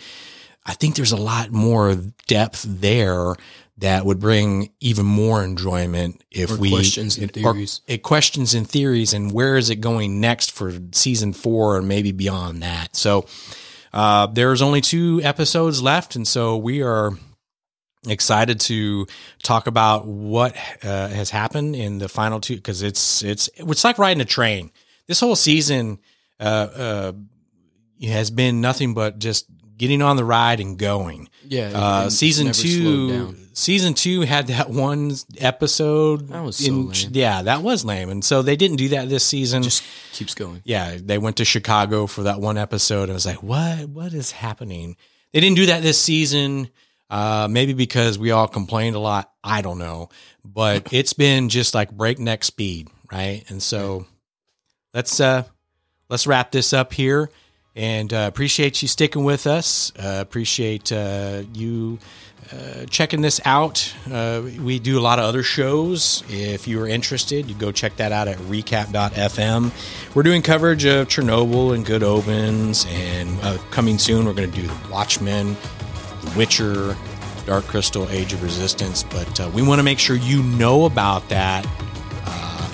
I 0.65 0.73
think 0.73 0.95
there's 0.95 1.11
a 1.13 1.17
lot 1.17 1.51
more 1.51 1.95
depth 2.27 2.65
there 2.67 3.35
that 3.77 4.05
would 4.05 4.19
bring 4.19 4.71
even 4.81 5.05
more 5.05 5.41
enjoyment 5.41 6.21
if 6.31 6.51
Or 6.51 6.57
we 6.57 6.69
questions 6.71 7.17
and 7.17 7.29
or- 7.29 7.33
theories. 7.53 7.79
it 7.87 8.03
questions 8.03 8.53
and 8.53 8.67
theories 8.67 9.13
and 9.13 9.31
where 9.31 9.55
is 9.55 9.69
it 9.69 9.77
going 9.77 10.19
next 10.19 10.51
for 10.51 10.73
season 10.91 11.31
four 11.31 11.77
and 11.77 11.87
maybe 11.87 12.11
beyond 12.11 12.61
that. 12.63 12.95
So 12.97 13.25
uh, 13.93 14.27
there's 14.27 14.61
only 14.61 14.81
two 14.81 15.21
episodes 15.23 15.81
left, 15.81 16.15
and 16.15 16.27
so 16.27 16.57
we 16.57 16.81
are 16.81 17.11
excited 18.07 18.59
to 18.61 19.07
talk 19.43 19.67
about 19.67 20.05
what 20.05 20.55
uh, 20.83 21.07
has 21.09 21.29
happened 21.29 21.75
in 21.75 21.97
the 21.97 22.07
final 22.07 22.39
two 22.39 22.55
because 22.55 22.81
it's 22.81 23.23
it's 23.23 23.49
it's 23.55 23.83
like 23.83 23.97
riding 23.97 24.21
a 24.21 24.25
train. 24.25 24.71
This 25.07 25.19
whole 25.19 25.35
season 25.35 25.99
uh, 26.39 26.43
uh, 26.43 27.11
has 28.03 28.31
been 28.31 28.61
nothing 28.61 28.93
but 28.93 29.19
just 29.19 29.45
getting 29.79 30.03
on 30.03 30.17
the 30.17 30.23
ride 30.25 30.59
and 30.59 30.77
going. 30.77 31.29
Yeah. 31.47 31.71
Uh, 31.73 32.01
and 32.03 32.13
season 32.13 32.51
two, 32.51 33.35
season 33.53 33.95
two 33.95 34.21
had 34.21 34.47
that 34.47 34.69
one 34.69 35.15
episode. 35.39 36.27
That 36.27 36.43
was 36.43 36.57
so 36.57 36.71
lame. 36.71 36.93
Yeah, 37.11 37.41
that 37.41 37.63
was 37.63 37.83
lame, 37.83 38.09
and 38.09 38.23
so 38.23 38.43
they 38.43 38.55
didn't 38.55 38.77
do 38.77 38.89
that 38.89 39.09
this 39.09 39.23
season. 39.23 39.63
Just 39.63 39.83
keeps 40.11 40.35
going. 40.35 40.61
yeah, 40.65 40.97
they 41.01 41.17
went 41.17 41.37
to 41.37 41.45
Chicago 41.45 42.05
for 42.05 42.23
that 42.23 42.39
one 42.39 42.59
episode, 42.59 43.03
and 43.03 43.11
I 43.11 43.15
was 43.15 43.25
like, 43.25 43.41
"What? 43.41 43.89
What 43.89 44.13
is 44.13 44.31
happening?" 44.31 44.95
They 45.33 45.39
didn't 45.39 45.55
do 45.55 45.65
that 45.67 45.81
this 45.81 45.99
season. 45.99 46.69
Uh, 47.09 47.47
maybe 47.49 47.73
because 47.73 48.19
we 48.19 48.29
all 48.29 48.47
complained 48.47 48.95
a 48.95 48.99
lot. 48.99 49.31
I 49.43 49.61
don't 49.63 49.79
know, 49.79 50.09
but 50.45 50.89
it's 50.93 51.13
been 51.13 51.49
just 51.49 51.73
like 51.73 51.89
breakneck 51.91 52.43
speed, 52.43 52.89
right? 53.11 53.43
And 53.49 53.63
so 53.63 54.05
let's 54.93 55.19
uh 55.19 55.43
let's 56.09 56.27
wrap 56.27 56.51
this 56.51 56.73
up 56.73 56.93
here. 56.93 57.31
And 57.75 58.13
uh, 58.13 58.25
appreciate 58.27 58.81
you 58.81 58.87
sticking 58.87 59.23
with 59.23 59.47
us. 59.47 59.91
Uh, 59.97 60.17
appreciate 60.21 60.91
uh, 60.91 61.43
you 61.53 61.99
uh, 62.51 62.85
checking 62.89 63.21
this 63.21 63.39
out. 63.45 63.93
Uh, 64.11 64.41
we 64.59 64.79
do 64.79 64.97
a 64.97 65.01
lot 65.01 65.19
of 65.19 65.25
other 65.25 65.43
shows. 65.43 66.23
If 66.29 66.67
you 66.67 66.81
are 66.81 66.87
interested, 66.87 67.47
you 67.47 67.55
go 67.55 67.71
check 67.71 67.95
that 67.97 68.11
out 68.11 68.27
at 68.27 68.37
recap.fm. 68.39 70.15
We're 70.15 70.23
doing 70.23 70.41
coverage 70.41 70.83
of 70.85 71.07
Chernobyl 71.07 71.75
and 71.75 71.85
Good 71.85 72.03
Omens, 72.03 72.85
and 72.89 73.39
coming 73.71 73.99
soon, 73.99 74.25
we're 74.25 74.33
going 74.33 74.51
to 74.51 74.61
do 74.61 74.67
The 74.67 74.89
Watchmen, 74.91 75.55
The 76.23 76.33
Witcher, 76.35 76.97
Dark 77.45 77.65
Crystal, 77.65 78.09
Age 78.09 78.33
of 78.33 78.41
Resistance. 78.41 79.03
But 79.03 79.53
we 79.53 79.61
want 79.61 79.79
to 79.79 79.83
make 79.83 79.99
sure 79.99 80.15
you 80.15 80.41
know 80.41 80.85
about 80.85 81.29
that 81.29 81.67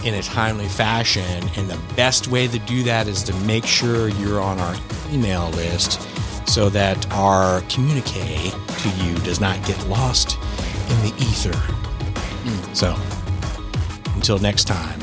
in 0.06 0.14
a 0.14 0.22
timely 0.22 0.68
fashion. 0.68 1.50
And 1.58 1.70
the 1.70 1.80
best 1.96 2.28
way 2.28 2.48
to 2.48 2.60
do 2.60 2.84
that 2.84 3.08
is 3.08 3.24
to 3.24 3.34
make 3.40 3.66
sure 3.66 4.08
you're 4.08 4.40
on 4.40 4.60
our 4.60 4.76
email 5.12 5.50
list 5.52 6.02
so 6.48 6.70
that 6.70 7.12
our 7.12 7.62
communique 7.62 8.52
to 8.52 8.90
you 9.04 9.16
does 9.20 9.42
not 9.42 9.64
get 9.66 9.84
lost 9.88 10.38
in 10.90 11.02
the 11.02 11.14
ether. 11.20 11.58
Hmm. 11.58 12.74
So, 12.74 12.96
until 14.16 14.38
next 14.38 14.66
time, 14.66 15.00